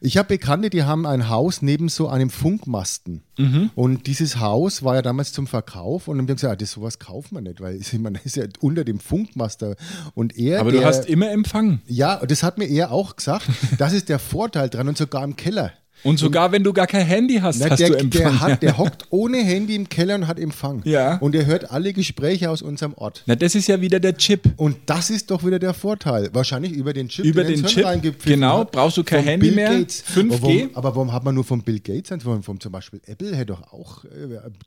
Ich 0.00 0.16
habe 0.16 0.28
Bekannte, 0.28 0.70
die 0.70 0.84
haben 0.84 1.06
ein 1.06 1.28
Haus 1.28 1.62
neben 1.62 1.88
so 1.88 2.08
einem 2.08 2.30
Funkmasten. 2.30 3.22
Mhm. 3.38 3.70
Und 3.74 4.06
dieses 4.06 4.38
Haus 4.38 4.82
war 4.82 4.94
ja 4.94 5.02
damals 5.02 5.32
zum 5.32 5.46
Verkauf 5.46 6.08
und 6.08 6.16
dann 6.16 6.22
haben 6.22 6.26
die 6.28 6.34
gesagt, 6.34 6.52
ah, 6.52 6.56
das 6.56 6.72
sowas 6.72 6.98
kauft 6.98 7.32
man 7.32 7.44
nicht, 7.44 7.60
weil 7.60 7.76
ich 7.80 7.92
ist 7.92 8.36
ja 8.36 8.44
unter 8.60 8.84
dem 8.84 9.00
Funkmaster. 9.00 9.76
Und 10.14 10.36
er, 10.36 10.60
Aber 10.60 10.72
der, 10.72 10.80
du 10.80 10.86
hast 10.86 11.06
immer 11.06 11.30
Empfang. 11.30 11.80
ja, 11.86 12.16
das 12.24 12.42
hat 12.42 12.58
mir 12.58 12.66
er 12.66 12.90
auch 12.92 13.16
gesagt. 13.16 13.46
Das 13.78 13.92
ist 13.92 14.08
der 14.08 14.18
Vorteil 14.18 14.68
dran 14.68 14.88
und 14.88 14.98
sogar 14.98 15.24
im 15.24 15.36
Keller. 15.36 15.72
Und 16.02 16.18
sogar 16.18 16.52
wenn 16.52 16.64
du 16.64 16.72
gar 16.72 16.86
kein 16.86 17.06
Handy 17.06 17.36
hast, 17.36 17.60
Na, 17.60 17.70
hast 17.70 17.80
der, 17.80 17.90
du 17.90 17.94
Empfang. 17.96 18.22
der, 18.22 18.40
hat, 18.40 18.62
der 18.62 18.78
hockt 18.78 19.06
ohne 19.10 19.38
Handy 19.38 19.74
im 19.74 19.88
Keller 19.88 20.14
und 20.14 20.26
hat 20.26 20.38
Empfang. 20.38 20.82
Ja. 20.84 21.16
Und 21.18 21.34
er 21.34 21.46
hört 21.46 21.70
alle 21.70 21.92
Gespräche 21.92 22.50
aus 22.50 22.62
unserem 22.62 22.94
Ort. 22.94 23.22
Na, 23.26 23.34
das 23.36 23.54
ist 23.54 23.68
ja 23.68 23.80
wieder 23.80 24.00
der 24.00 24.16
Chip. 24.16 24.48
Und 24.56 24.76
das 24.86 25.10
ist 25.10 25.30
doch 25.30 25.44
wieder 25.44 25.58
der 25.58 25.74
Vorteil. 25.74 26.30
Wahrscheinlich 26.32 26.72
über 26.72 26.92
den 26.92 27.08
Chip. 27.08 27.24
Über 27.24 27.42
er 27.42 27.48
den 27.48 27.60
ins 27.60 27.72
Chip, 27.72 27.84
genau, 28.24 28.60
hat. 28.60 28.72
brauchst 28.72 28.96
du 28.96 29.04
kein 29.04 29.24
Handy 29.24 29.48
Bill 29.48 29.56
mehr, 29.56 29.78
Gates. 29.78 30.04
5G. 30.14 30.30
Aber 30.30 30.42
warum, 30.42 30.70
aber 30.74 30.96
warum 30.96 31.12
hat 31.12 31.24
man 31.24 31.34
nur 31.34 31.44
von 31.44 31.62
Bill 31.62 31.80
Gates, 31.80 32.22
von, 32.22 32.42
von 32.42 32.60
zum 32.60 32.72
Beispiel 32.72 33.00
Apple 33.06 33.34
hätte 33.36 33.46
doch 33.46 33.72
auch 33.72 34.04
äh, 34.04 34.08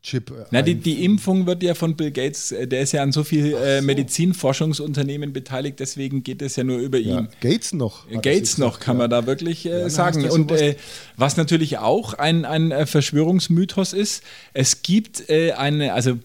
Chip. 0.01 0.31
Äh, 0.31 0.45
Na, 0.51 0.61
die, 0.61 0.75
die 0.75 1.03
Impfung 1.03 1.45
wird 1.45 1.63
ja 1.63 1.73
von 1.73 1.95
Bill 1.95 2.11
Gates, 2.11 2.51
äh, 2.51 2.67
der 2.67 2.81
ist 2.81 2.91
ja 2.91 3.01
an 3.01 3.11
so 3.11 3.23
viel 3.23 3.53
äh, 3.53 3.81
Medizinforschungsunternehmen 3.81 5.33
beteiligt, 5.33 5.79
deswegen 5.79 6.23
geht 6.23 6.41
es 6.41 6.55
ja 6.55 6.63
nur 6.63 6.79
über 6.79 6.97
ja, 6.97 7.19
ihn. 7.19 7.27
Gates 7.41 7.73
noch. 7.73 8.07
Gates 8.21 8.57
noch, 8.57 8.79
kann 8.79 8.97
ja. 8.97 9.03
man 9.03 9.09
da 9.09 9.25
wirklich 9.25 9.65
äh, 9.65 9.89
sagen. 9.89 10.23
du 10.23 10.33
Und 10.33 10.51
was 11.23 11.37
natürlich 11.37 11.77
auch 11.77 12.15
ein, 12.15 12.43
ein 12.43 12.71
äh, 12.71 12.85
Verschwörungsmythos 12.85 13.93
ist, 13.93 14.25
es 14.53 14.81
gibt 14.81 15.29
äh, 15.29 15.53
eine, 15.53 15.93
also 15.93 16.19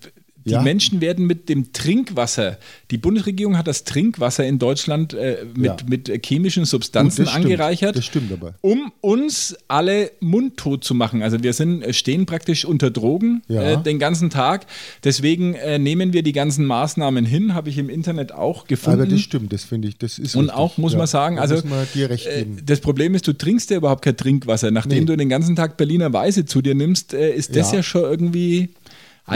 die 0.48 0.54
Ja. 0.54 0.62
Menschen 0.62 1.00
werden 1.00 1.26
mit 1.26 1.48
dem 1.48 1.72
Trinkwasser, 1.72 2.58
die 2.90 2.98
Bundesregierung 2.98 3.56
hat 3.56 3.66
das 3.68 3.84
Trinkwasser 3.84 4.44
in 4.46 4.58
Deutschland 4.58 5.14
äh, 5.14 5.44
mit, 5.54 5.64
Ja. 5.66 5.76
mit 5.88 6.08
äh, 6.08 6.18
chemischen 6.24 6.64
Substanzen 6.64 7.24
das 7.24 7.30
stimmt. 7.32 7.44
angereichert. 7.46 7.96
Das 7.96 8.04
stimmt 8.04 8.32
aber. 8.32 8.54
Um 8.60 8.92
uns 9.00 9.56
alle 9.68 10.10
mundtot 10.20 10.82
zu 10.84 10.94
machen. 10.94 11.22
Also 11.22 11.42
wir 11.42 11.52
sind, 11.52 11.82
äh, 11.82 11.92
stehen 11.92 12.26
praktisch 12.26 12.64
unter 12.64 12.90
Drogen 12.90 13.42
Ja. 13.48 13.62
äh, 13.72 13.82
den 13.82 13.98
ganzen 13.98 14.30
Tag. 14.30 14.66
Deswegen 15.04 15.54
äh, 15.54 15.78
nehmen 15.78 16.12
wir 16.12 16.22
die 16.22 16.32
ganzen 16.32 16.64
Maßnahmen 16.66 17.24
hin, 17.24 17.54
habe 17.54 17.68
ich 17.68 17.78
im 17.78 17.88
Internet 17.88 18.32
auch 18.32 18.66
gefunden. 18.66 19.00
Aber 19.02 19.08
das 19.10 19.20
stimmt, 19.20 19.52
das 19.52 19.64
finde 19.64 19.88
ich, 19.88 19.98
das 19.98 20.18
ist 20.18 20.34
Und 20.34 20.44
richtig. 20.46 20.58
auch 20.58 20.78
muss 20.78 20.96
man 20.96 21.06
sagen, 21.06 21.38
also 21.38 21.56
äh, 21.56 22.46
das 22.64 22.80
Problem 22.80 23.14
ist, 23.14 23.26
du 23.26 23.32
trinkst 23.32 23.70
ja 23.70 23.76
überhaupt 23.76 24.02
kein 24.02 24.16
Trinkwasser. 24.16 24.70
Nachdem 24.70 25.00
Nee. 25.00 25.04
du 25.06 25.16
den 25.16 25.28
ganzen 25.28 25.56
Tag 25.56 25.76
Berliner 25.76 26.12
Weiße 26.12 26.44
zu 26.46 26.62
dir 26.62 26.74
nimmst, 26.74 27.14
äh, 27.14 27.32
ist 27.34 27.54
das 27.56 27.72
Ja. 27.72 27.82
schon 27.82 28.02
irgendwie 28.02 28.70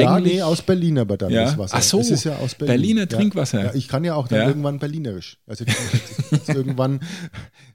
Ja, 0.00 0.14
eigentlich. 0.14 0.34
nee, 0.34 0.42
aus 0.42 0.62
Berlin 0.62 0.98
aber 0.98 1.16
dann 1.16 1.30
Ja. 1.30 1.44
das 1.44 1.58
Wasser. 1.58 1.76
Ach 1.78 1.82
so, 1.82 1.98
das 1.98 2.10
ist 2.10 2.24
ja 2.24 2.36
aus 2.36 2.54
Berlin. 2.54 2.72
Berliner 2.76 3.00
ja. 3.02 3.06
Trinkwasser. 3.06 3.64
Ja, 3.66 3.74
ich 3.74 3.88
kann 3.88 4.04
ja 4.04 4.14
auch 4.14 4.28
dann 4.28 4.38
Ja. 4.40 4.48
irgendwann 4.48 4.78
berlinerisch. 4.78 5.38
Also 5.46 5.64
jetzt 5.64 6.48
irgendwann, 6.48 7.00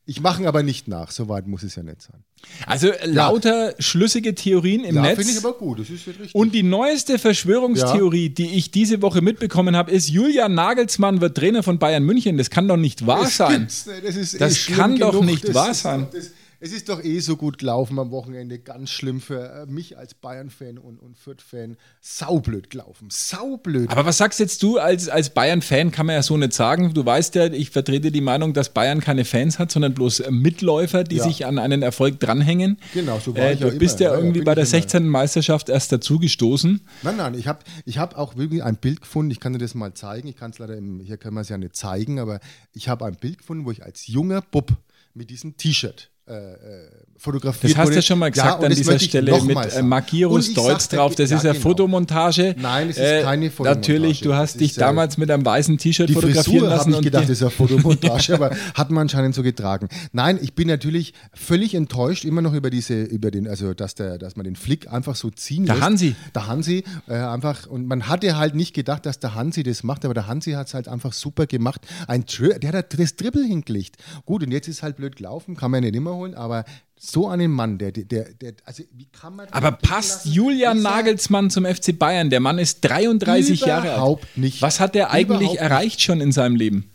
ich 0.05 0.21
mache 0.21 0.47
aber 0.47 0.63
nicht 0.63 0.87
nach, 0.87 1.11
so 1.11 1.27
weit 1.29 1.47
muss 1.47 1.63
es 1.63 1.75
ja 1.75 1.83
nicht 1.83 2.01
sein. 2.01 2.23
also 2.65 2.89
lauter 3.03 3.73
schlüssige 3.79 4.33
Theorien 4.35 4.83
im 4.83 4.95
ja, 4.95 5.01
Netz. 5.01 5.17
finde 5.17 5.31
ich 5.33 5.37
aber 5.37 5.53
gut, 5.53 5.79
das 5.79 5.89
ist 5.89 6.05
ja 6.05 6.13
richtig. 6.13 6.33
Und 6.35 6.53
die 6.55 6.63
neueste 6.63 7.19
Verschwörungstheorie, 7.19 8.29
die 8.29 8.51
ich 8.55 8.71
diese 8.71 9.01
Woche 9.01 9.21
mitbekommen 9.21 9.75
habe, 9.75 9.91
ist, 9.91 10.09
Julian 10.09 10.53
Nagelsmann 10.55 11.21
wird 11.21 11.35
Trainer 11.37 11.63
von 11.63 11.77
Bayern 11.79 12.03
München. 12.03 12.37
Das 12.37 12.49
kann 12.49 12.67
doch 12.67 12.77
nicht 12.77 13.05
wahr 13.05 13.23
das 13.23 13.37
sein. 13.37 13.59
gibt's 13.61 13.85
Das, 14.03 14.15
ist 14.15 14.39
Das 14.41 14.69
eh 14.69 14.73
kann 14.73 14.97
doch 14.97 15.11
genug. 15.11 15.25
nicht 15.25 15.53
wahr 15.53 15.71
ist 15.71 15.81
sein. 15.81 16.07
Das, 16.13 16.31
es 16.59 16.71
ist 16.73 16.89
doch 16.89 17.03
eh 17.03 17.19
so 17.19 17.35
gut 17.37 17.57
gelaufen 17.57 17.99
am 17.99 18.11
Wochenende, 18.11 18.59
ganz 18.59 18.89
schlimm 18.89 19.21
für 19.21 19.63
äh, 19.63 19.65
mich 19.65 19.97
als 19.97 20.13
Bayern-Fan 20.13 20.77
und, 20.77 20.99
und 20.99 21.17
Fürth-Fan. 21.17 21.77
Saublöd 22.01 22.69
gelaufen, 22.69 23.09
saublöd. 23.11 23.89
Aber 23.91 24.05
was 24.05 24.17
sagst 24.17 24.39
jetzt 24.39 24.63
du 24.63 24.77
als, 24.79 25.09
als 25.09 25.29
Bayern-Fan, 25.31 25.91
kann 25.91 26.05
man 26.05 26.15
ja 26.15 26.23
so 26.23 26.35
nicht 26.37 26.53
sagen. 26.53 26.93
Du 26.93 27.05
weißt 27.05 27.35
ja, 27.35 27.45
ich 27.47 27.69
vertrete 27.69 28.11
die 28.11 28.21
Meinung, 28.21 28.53
dass 28.53 28.69
Bayern 28.69 29.01
keine 29.01 29.25
Fans 29.25 29.59
hat, 29.59 29.71
sondern 29.71 29.93
bloß 29.93 30.21
äh, 30.21 30.31
Mitläufer, 30.31 31.03
die 31.03 31.17
Ja. 31.17 31.23
sich 31.23 31.45
an 31.45 31.59
einen 31.59 31.81
Erfolg 31.83 32.19
dranhängen. 32.19 32.77
Genau, 32.93 33.19
so 33.19 33.35
war 33.35 33.43
äh, 33.43 33.53
ich 33.53 33.59
Du 33.59 33.71
bist 33.77 33.99
immer. 34.01 34.09
ja 34.09 34.15
Ja, 34.15 34.19
irgendwie 34.21 34.41
bei 34.41 34.55
der 34.55 34.63
immer. 34.63 34.69
16. 34.71 35.07
Meisterschaft 35.07 35.69
erst 35.69 35.91
dazugestoßen. 35.91 36.81
Nein, 37.03 37.17
nein, 37.17 37.33
ich 37.35 37.47
habe 37.47 37.59
ich 37.85 37.97
hab 37.97 38.17
auch 38.17 38.35
wirklich 38.35 38.63
ein 38.63 38.77
Bild 38.77 39.01
gefunden, 39.01 39.31
ich 39.31 39.39
kann 39.39 39.53
dir 39.53 39.59
das 39.59 39.75
mal 39.75 39.93
zeigen, 39.93 40.27
ich 40.27 40.35
kann 40.35 40.51
es 40.51 40.59
leider, 40.59 40.75
im, 40.77 40.99
hier 41.01 41.17
können 41.17 41.35
wir 41.35 41.41
es 41.41 41.49
ja 41.49 41.57
nicht 41.57 41.75
zeigen, 41.75 42.19
aber 42.19 42.39
ich 42.73 42.89
habe 42.89 43.05
ein 43.05 43.15
Bild 43.15 43.37
gefunden, 43.39 43.65
wo 43.65 43.71
ich 43.71 43.83
als 43.83 44.07
junger 44.07 44.41
Bub 44.41 44.71
mit 45.13 45.29
diesem 45.29 45.57
T-Shirt 45.57 46.09
äh, 46.27 46.33
äh, 46.33 46.89
fotografiert 47.17 47.71
Das 47.71 47.77
hast 47.77 47.89
du 47.89 47.95
ja 47.95 48.01
schon 48.01 48.19
mal 48.19 48.29
gesagt 48.31 48.59
und 48.59 48.65
an 48.65 48.75
dieser 48.75 48.99
Stelle 48.99 49.41
mit 49.41 49.55
mal 49.55 49.65
äh, 49.67 49.71
sagte, 49.71 50.95
drauf. 50.97 51.15
Das 51.15 51.29
ja, 51.31 51.37
ist 51.37 51.43
ja 51.43 51.53
genau. 51.53 51.63
Fotomontage. 51.63 52.55
Nein, 52.59 52.89
es 52.89 52.97
ist 52.97 53.03
Äh, 53.03 53.21
keine 53.23 53.49
Fotomontage. 53.49 53.93
Natürlich, 53.93 54.21
du 54.21 54.33
hast 54.35 54.53
Das 54.55 54.59
dich 54.59 54.71
ist, 54.71 54.81
damals 54.81 55.17
mit 55.17 55.31
einem 55.31 55.45
weißen 55.45 55.77
T-Shirt 55.77 56.09
Die 56.09 56.13
fotografieren 56.13 56.43
Frisur 56.59 56.69
lassen. 56.69 56.91
habe 56.93 57.01
ich 57.01 57.05
gedacht, 57.05 57.23
das 57.23 57.29
ist 57.31 57.41
ja 57.41 57.49
Fotomontage, 57.49 58.33
aber 58.33 58.51
hat 58.75 58.91
man 58.91 59.03
anscheinend 59.03 59.35
so 59.35 59.41
getragen. 59.41 59.87
Nein, 60.11 60.37
ich 60.41 60.53
bin 60.53 60.67
natürlich 60.67 61.13
völlig 61.33 61.73
enttäuscht 61.73 62.25
immer 62.25 62.41
noch 62.41 62.53
über 62.53 62.69
diese, 62.69 63.03
über 63.03 63.31
den, 63.31 63.47
also 63.47 63.73
dass 63.73 63.95
der, 63.95 64.17
dass 64.17 64.35
man 64.35 64.43
den 64.43 64.55
Flick 64.55 64.91
einfach 64.91 65.15
so 65.15 65.29
ziehen 65.29 65.65
Der 65.65 65.75
lässt. 65.75 65.85
Hansi. 65.85 66.15
Der 66.35 66.47
Hansi, 66.47 66.83
äh, 67.07 67.13
einfach, 67.15 67.67
und 67.67 67.87
man 67.87 68.07
hatte 68.09 68.37
halt 68.37 68.53
nicht 68.53 68.73
gedacht, 68.73 69.05
dass 69.05 69.19
der 69.19 69.33
Hansi 69.33 69.63
das 69.63 69.83
macht, 69.83 70.05
aber 70.05 70.13
der 70.13 70.27
Hansi 70.27 70.51
hat 70.51 70.67
es 70.67 70.73
halt 70.73 70.87
einfach 70.87 71.13
super 71.13 71.47
gemacht. 71.47 71.81
Ein 72.07 72.25
Tri 72.25 72.59
der 72.59 72.73
hat 72.73 72.99
das 72.99 73.15
Dribbel 73.15 73.45
hingelegt. 73.45 73.95
Gut, 74.25 74.43
und 74.43 74.51
jetzt 74.51 74.67
ist 74.67 74.83
halt 74.83 74.97
blöd 74.97 75.15
gelaufen, 75.15 75.55
kann 75.55 75.71
man 75.71 75.83
ja 75.83 75.89
nicht 75.89 75.97
immer 75.97 76.16
holen, 76.17 76.33
aber 76.35 76.65
so 76.99 77.27
einen 77.27 77.51
Mann, 77.51 77.77
der, 77.77 77.91
der, 77.91 78.03
der, 78.05 78.53
also 78.65 78.83
wie 78.91 79.05
kann 79.05 79.35
man. 79.35 79.47
Aber 79.51 79.71
passt 79.71 80.25
lassen? 80.25 80.31
Julian 80.33 80.81
Nagelsmann 80.81 81.49
zum 81.51 81.65
FC 81.65 81.97
Bayern? 81.97 82.29
Der 82.29 82.39
Mann 82.39 82.57
ist 82.57 82.81
33 82.81 83.61
Jahre 83.61 83.89
alt. 83.89 83.97
Überhaupt 83.97 84.37
nicht. 84.37 84.61
Was 84.61 84.79
hat 84.79 84.95
er 84.95 85.11
eigentlich 85.11 85.59
erreicht 85.59 86.01
schon 86.01 86.21
in 86.21 86.31
seinem 86.31 86.55
Leben? 86.55 86.89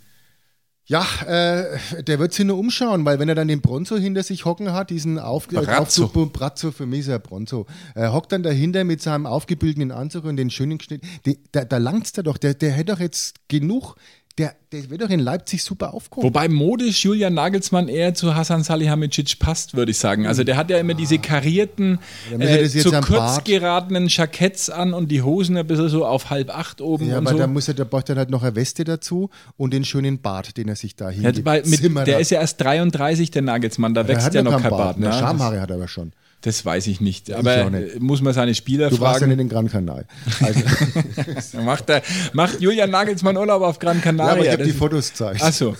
Ja, 0.85 1.07
äh, 1.27 2.03
der 2.03 2.19
wird 2.19 2.35
sich 2.35 2.45
nur 2.45 2.59
umschauen, 2.59 3.05
weil 3.05 3.21
wenn 3.21 3.29
er 3.29 3.37
dann 3.37 3.47
den 3.47 3.61
Bronzo 3.61 3.97
hinter 3.97 4.25
sich 4.25 4.45
hocken 4.45 4.73
hat, 4.73 4.91
diesen 4.91 5.21
auf, 5.21 5.47
Brazzo. 5.47 6.07
Aufzug- 6.07 6.33
Brazzo, 6.33 6.73
für 6.73 6.87
mich 6.87 7.01
ist 7.01 7.09
er 7.09 7.21
Bronzo, 7.21 7.67
äh, 7.95 8.09
hockt 8.09 8.33
dann 8.33 8.43
dahinter 8.43 8.83
mit 8.83 9.01
seinem 9.01 9.25
aufgebügelten 9.27 9.93
Anzug 9.93 10.25
und 10.25 10.37
den 10.37 10.51
schönen 10.51 10.81
Schnitt, 10.81 11.03
die, 11.25 11.39
da, 11.53 11.65
da 11.65 11.79
langt's 11.79 12.13
da 12.13 12.23
doch, 12.23 12.37
der, 12.37 12.55
der 12.55 12.73
hätte 12.73 12.93
doch 12.93 13.01
jetzt 13.01 13.37
genug, 13.47 13.95
der, 14.39 14.55
der 14.73 14.89
wird 14.89 15.03
doch 15.03 15.11
in 15.11 15.21
Leipzig 15.21 15.63
super 15.63 15.93
aufgehoben. 15.93 16.27
Wobei 16.27 16.49
modisch 16.49 17.05
Julian 17.05 17.35
Nagelsmann 17.35 17.89
eher 17.89 18.15
zu 18.15 18.35
Hassan 18.35 18.63
Salihamidzic 18.63 19.39
passt, 19.39 19.77
würde 19.77 19.91
ich 19.91 19.99
sagen. 19.99 20.27
Also 20.27 20.43
der 20.43 20.57
hat 20.57 20.71
ja 20.71 20.79
immer 20.79 20.95
diese 20.95 21.19
karierten, 21.19 21.99
Dann 22.31 22.41
äh, 22.41 22.67
zu 22.69 22.91
kurz 22.91 23.09
Bart- 23.09 23.45
geradenen 23.45 24.09
Jacketts 24.09 24.71
an 24.71 24.95
und 24.95 25.09
die 25.09 25.23
Hosen 25.23 25.57
ein 25.57 25.67
bisschen 25.67 25.89
so 25.89 26.07
auf 26.07 26.31
halb 26.31 26.49
acht 26.57 26.81
oben 26.81 27.09
ja, 27.09 27.19
und 27.19 27.27
aber 27.27 27.37
so. 27.37 27.39
da 27.43 27.47
muss 27.47 27.69
er, 27.69 27.75
da 27.75 27.85
braucht 27.85 28.09
er 28.09 28.17
halt 28.17 28.31
noch 28.31 28.43
eine 28.43 28.57
Weste 28.57 28.85
dazu 28.85 29.29
und 29.57 29.75
den 29.75 29.85
schönen 29.85 30.21
Bart, 30.21 30.57
den 30.57 30.69
er 30.69 30.77
sich 30.77 30.97
da 30.97 31.11
Ja, 31.11 31.31
weil 31.45 31.63
mit, 31.67 31.83
der 32.07 32.19
ist 32.19 32.31
ja 32.31 32.41
erst 32.41 32.61
33, 32.61 33.31
der 33.31 33.43
Nagelsmann, 33.43 33.93
da 33.95 34.03
Der 34.03 34.17
wächst 34.17 34.33
ja 34.35 34.43
noch 34.43 34.61
kein 34.61 34.71
Bart. 34.71 34.99
Ne? 34.99 35.09
ne? 35.09 35.13
Schamhaare 35.13 35.61
hat 35.61 35.71
er 35.71 35.77
aber 35.77 35.89
schon. 35.89 36.13
Das 36.43 36.65
weiß 36.65 36.89
ich 36.89 37.01
nicht. 37.01 37.33
Aber 37.33 37.67
auch 37.67 37.71
nicht. 37.71 38.01
muss 38.01 38.21
man 38.21 38.35
seine 38.35 38.55
Spieler 38.55 38.91
Du 38.91 38.99
warst 39.01 39.21
ja 39.21 39.27
fragen. 39.27 39.31
nicht 39.31 39.41
in 39.41 39.49
Gran 39.49 39.71
Canaria. 39.71 40.05
Also, 40.41 41.59
macht, 41.63 41.89
der, 41.89 42.03
macht 42.33 42.61
Julian 42.61 42.91
Nagelsmann 42.91 43.37
Urlaub 43.37 43.63
auf 43.63 43.79
Gran 43.79 43.99
ja, 43.99 44.03
Canaria? 44.03 44.33
aber 44.33 44.45
ich 44.45 44.51
habe 44.53 44.65
die 44.65 44.73
Fotos 44.73 45.11
gezeigt. 45.11 45.41
Ach 45.43 45.53
so. 45.53 45.77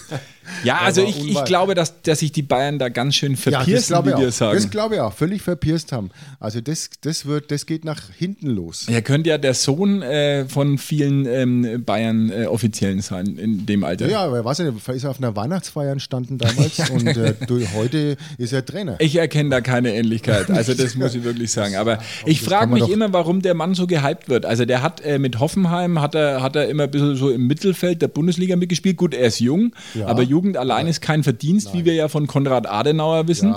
Ja, 0.65 0.79
also 0.79 1.03
ich, 1.03 1.29
ich 1.29 1.45
glaube, 1.45 1.75
dass, 1.75 2.03
dass 2.03 2.21
sich 2.21 2.33
die 2.33 2.43
Bayern 2.43 2.79
da 2.79 2.89
ganz 2.89 3.15
schön 3.15 3.37
Ja, 3.45 3.63
glaube 3.65 4.11
ich 4.11 4.17
wie 4.17 4.21
wir 4.21 4.33
sagen. 4.33 4.55
Das 4.57 4.71
glaube 4.71 4.97
ich 4.97 5.01
auch. 5.01 5.13
Völlig 5.13 5.43
verpierst 5.43 5.93
haben. 5.93 6.11
Also 6.41 6.61
das, 6.61 6.91
das 7.01 7.27
wird, 7.27 7.51
das 7.51 7.67
geht 7.67 7.85
nach 7.85 8.01
hinten 8.17 8.49
los. 8.49 8.87
Er 8.89 9.03
könnte 9.03 9.31
ja 9.31 9.39
der 9.39 9.55
Sohn 9.55 10.03
äh, 10.03 10.47
von 10.47 10.79
vielen 10.79 11.27
ähm, 11.27 11.85
Bayern-Offiziellen 11.85 13.01
sein 13.03 13.27
in 13.37 13.67
dem 13.67 13.85
Alter. 13.85 14.09
Ja, 14.09 14.21
aber 14.25 14.45
was 14.45 14.59
nicht, 14.59 14.89
ist 14.89 15.05
er 15.05 15.11
auf 15.11 15.19
einer 15.19 15.35
Weihnachtsfeier 15.37 15.93
entstanden 15.93 16.39
damals 16.39 16.91
und 16.91 17.07
äh, 17.07 17.35
heute 17.75 18.17
ist 18.39 18.53
er 18.53 18.65
Trainer. 18.65 18.97
Ich 18.99 19.17
erkenne 19.17 19.51
da 19.51 19.61
keine 19.61 19.95
Ähnlichkeit. 19.95 20.51
Also 20.51 20.75
das 20.75 20.95
muss 20.95 21.15
ich 21.15 21.25
wirklich 21.25 21.51
sagen. 21.51 21.77
Aber 21.77 21.99
ich 22.27 22.41
frage 22.43 22.73
mich 22.73 22.89
immer, 22.89 23.13
warum 23.13 23.43
der 23.43 23.55
Mann 23.55 23.75
so 23.75 23.87
gehypt 23.87 24.29
wird. 24.29 24.47
Also 24.47 24.65
der 24.65 24.83
hat 24.83 25.01
äh, 25.01 25.19
mit 25.19 25.41
Hoffenheim 25.41 26.01
hat 26.01 26.15
er, 26.15 26.43
hat 26.43 26.57
er 26.57 26.69
immer 26.69 26.85
ein 26.85 26.91
bisschen 26.91 27.17
so 27.17 27.31
im 27.31 27.47
Mittelfeld 27.47 28.03
der 28.03 28.09
Bundesliga 28.09 28.57
mitgespielt. 28.57 28.97
Gut, 28.97 29.15
er 29.15 29.27
ist 29.29 29.41
jung, 29.41 29.75
Ja. 29.95 30.07
aber 30.07 30.23
Jugend 30.33 30.57
allein 30.57 30.87
ist 30.87 31.03
kein 31.03 31.23
Verdienst, 31.23 31.75
wie 31.75 31.85
wir 31.85 31.93
ja 31.93 32.09
von 32.09 32.27
Konrad 32.27 32.67
Adenauer 32.67 33.29
wissen. 33.29 33.55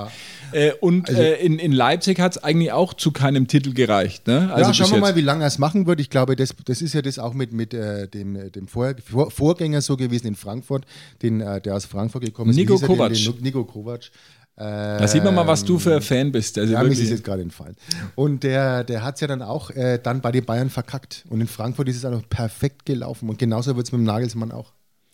Äh, 0.51 0.73
und 0.79 1.09
äh, 1.09 1.35
in, 1.38 1.57
in 1.57 1.71
Leipzig 1.71 2.19
hat 2.19 2.35
es 2.35 2.43
eigentlich 2.43 2.71
auch 2.71 2.93
zu 2.93 3.11
keinem 3.11 3.47
Titel 3.47 3.73
gereicht. 3.73 4.27
Ne? 4.27 4.53
Also 4.53 4.69
ja, 4.69 4.73
schauen 4.73 4.89
wir 4.89 4.97
jetzt. 4.97 5.01
mal, 5.01 5.15
wie 5.15 5.21
lange 5.21 5.43
er 5.43 5.47
es 5.47 5.57
machen 5.57 5.88
wird. 5.88 5.99
Ich 5.99 6.09
glaube, 6.09 6.35
das, 6.35 6.53
das 6.65 6.81
ist 6.81 6.93
ja 6.93 7.01
das 7.01 7.17
auch 7.17 7.33
mit, 7.33 7.51
mit 7.53 7.73
äh, 7.73 8.07
dem, 8.07 8.51
dem 8.51 8.67
Vor 8.67 8.93
Vor 9.05 9.31
Vorgänger 9.31 9.81
so 9.81 9.97
gewesen 9.97 10.27
in 10.27 10.35
Frankfurt, 10.35 10.85
den, 11.21 11.41
äh, 11.41 11.61
der 11.61 11.75
aus 11.75 11.85
Frankfurt 11.85 12.23
gekommen 12.25 12.51
ist. 12.51 12.57
Nico? 12.57 12.77
Kovac. 12.77 13.13
Den, 13.13 13.35
Nico 13.41 13.63
Kovac. 13.63 14.11
Da 14.57 15.05
sieht 15.05 15.21
man 15.21 15.35
mal, 15.35 15.45
was 15.45 15.65
du 15.65 15.77
für 15.77 15.95
ein 15.95 16.01
Fan 16.01 16.31
bist. 16.31 16.57
Also 16.57 16.71
Ja, 16.71 16.81
mir 16.81 16.89
ist 16.89 17.01
es 17.01 17.09
jetzt 17.09 17.25
gerade 17.25 17.41
entfallen. 17.41 17.75
Und 18.15 18.43
der, 18.43 18.85
der 18.85 19.03
hat 19.03 19.15
es 19.15 19.21
ja 19.21 19.27
dann 19.27 19.41
auch 19.41 19.69
äh, 19.71 19.99
dann 20.01 20.21
bei 20.21 20.31
den 20.31 20.45
Bayern 20.45 20.69
verkackt. 20.69 21.25
Und 21.29 21.41
in 21.41 21.47
Frankfurt 21.47 21.89
ist 21.89 21.97
es 21.97 22.05
auch 22.05 22.21
perfekt 22.29 22.85
gelaufen. 22.85 23.27
Und 23.27 23.38
genauso 23.38 23.75
wird 23.75 23.85
es 23.85 23.91
mit 23.91 23.99
dem 23.99 24.05
Nagelsmann 24.05 24.53
auch. 24.53 24.71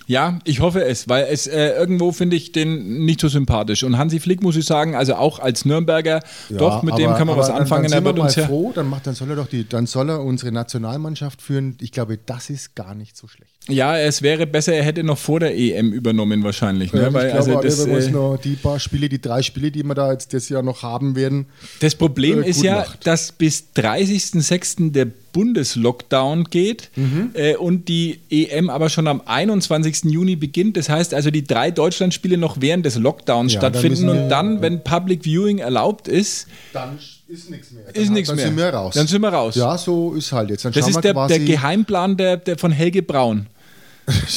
Ja, 0.08 0.40
ich 0.44 0.60
hoffe 0.60 0.84
es, 0.84 1.08
weil 1.08 1.28
es 1.32 1.48
äh, 1.48 1.70
irgendwo 1.72 2.12
finde 2.12 2.36
ich 2.36 2.52
den 2.52 3.06
nicht 3.06 3.22
so 3.22 3.28
sympathisch. 3.28 3.84
Und 3.84 3.98
Hansi 3.98 4.20
Flick 4.20 4.42
muss 4.44 4.56
ich 4.56 4.66
sagen, 4.66 4.96
also 4.96 5.16
auch 5.16 5.40
als 5.40 5.64
Nürnberger, 5.66 6.22
doch, 6.50 6.84
mit 6.84 6.98
dem 6.98 7.10
aber- 7.10 7.18
kann 7.18 7.28
man 7.28 7.38
was 7.38 7.48
dann- 7.48 7.58
anfangen. 7.58 7.84
Dann 7.84 7.92
er 7.94 7.98
sind 7.98 8.04
wir 8.04 8.10
wird 8.10 8.18
mal 8.18 8.24
uns 8.26 8.36
ja. 8.36 8.46
froh, 8.48 8.72
dann, 8.74 8.88
macht, 8.90 9.08
dann, 9.08 9.16
soll 9.16 9.30
er 9.30 9.36
doch 9.38 9.48
die, 9.48 9.68
dann 9.68 9.86
soll 9.88 10.10
er 10.10 10.22
unsere 10.22 10.52
Nationalmannschaft 10.52 11.42
führen. 11.42 11.78
Ich 11.82 11.92
glaube, 11.92 12.18
das 12.26 12.50
ist 12.50 12.76
gar 12.76 12.94
nicht 12.96 13.16
so 13.16 13.28
schlecht. 13.28 13.52
Ja, 13.70 13.98
es 13.98 14.22
wäre 14.22 14.48
besser, 14.48 14.74
er 14.74 14.84
hätte 14.84 15.04
noch 15.04 15.18
vor 15.20 15.40
der 15.40 15.56
EM 15.56 15.94
übernommen 15.94 16.44
wahrscheinlich. 16.44 16.92
Ne? 16.94 17.06
Ähm, 17.08 17.14
Weil, 17.14 17.28
ich 17.28 17.34
glaube, 17.34 17.58
also 17.58 17.62
das, 17.62 17.80
uns 17.88 18.06
äh, 18.08 18.12
noch 18.12 18.38
die 18.38 18.56
paar 18.56 18.80
Spiele, 18.80 19.08
die 19.08 19.22
drei 19.22 19.42
Spiele, 19.44 19.72
die 19.72 19.84
wir 19.84 19.94
da 19.94 20.12
jetzt 20.12 20.34
das 20.34 20.50
Jahr 20.50 20.64
noch 20.64 20.82
haben 20.84 21.16
werden, 21.16 21.46
Das 21.80 21.94
Problem 21.96 22.42
äh, 22.44 22.50
ist 22.50 22.64
ja, 22.64 22.78
macht. 22.78 23.06
dass 23.06 23.32
bis 23.32 23.66
30.06. 23.76 24.92
der 24.92 25.08
Bundeslockdown 25.34 26.46
geht 26.46 26.90
Mhm. 26.96 27.32
äh, 27.34 27.56
und 27.56 27.88
die 27.88 28.20
EM 28.30 28.70
aber 28.70 28.90
schon 28.90 29.08
am 29.08 29.22
21. 29.26 30.06
Juni 30.12 30.36
beginnt. 30.36 30.78
Das 30.78 30.90
heißt 30.90 31.14
also, 31.14 31.32
die 31.32 31.44
drei 31.44 31.72
Deutschlandspiele 31.72 32.38
noch 32.38 32.58
während 32.60 32.86
des 32.86 32.98
Lockdowns 32.98 33.54
Ja, 33.54 33.60
dann 33.62 33.74
stattfinden 33.74 34.06
müssen 34.06 34.16
wir- 34.18 34.24
und 34.24 34.30
dann, 34.30 34.62
wenn 34.62 34.84
Public 34.84 35.24
Viewing 35.26 35.60
erlaubt 35.60 36.08
ist, 36.08 36.48
dann 36.74 36.98
ist 37.28 37.50
nichts 37.50 37.72
mehr. 37.72 37.84
ist 37.96 38.10
nichts 38.12 38.28
dann 38.28 38.36
mehr. 38.36 38.48
sind 38.48 38.58
wir 38.58 38.70
raus. 38.70 38.94
Dann 38.96 39.08
sind 39.08 39.22
wir 39.22 39.30
raus. 39.30 39.56
Ja, 39.56 39.78
so 39.78 40.14
ist 40.14 40.32
halt 40.32 40.50
jetzt. 40.50 40.66
Dann 40.66 40.74
Das 40.74 40.88
ist 40.88 40.96
wir 40.96 41.02
der, 41.02 41.14
quasi, 41.14 41.36
der 41.38 41.46
Geheimplan 41.48 42.18
der, 42.18 42.38
der 42.38 42.58
von 42.58 42.72
Helge 42.72 43.02
Braun. 43.02 43.48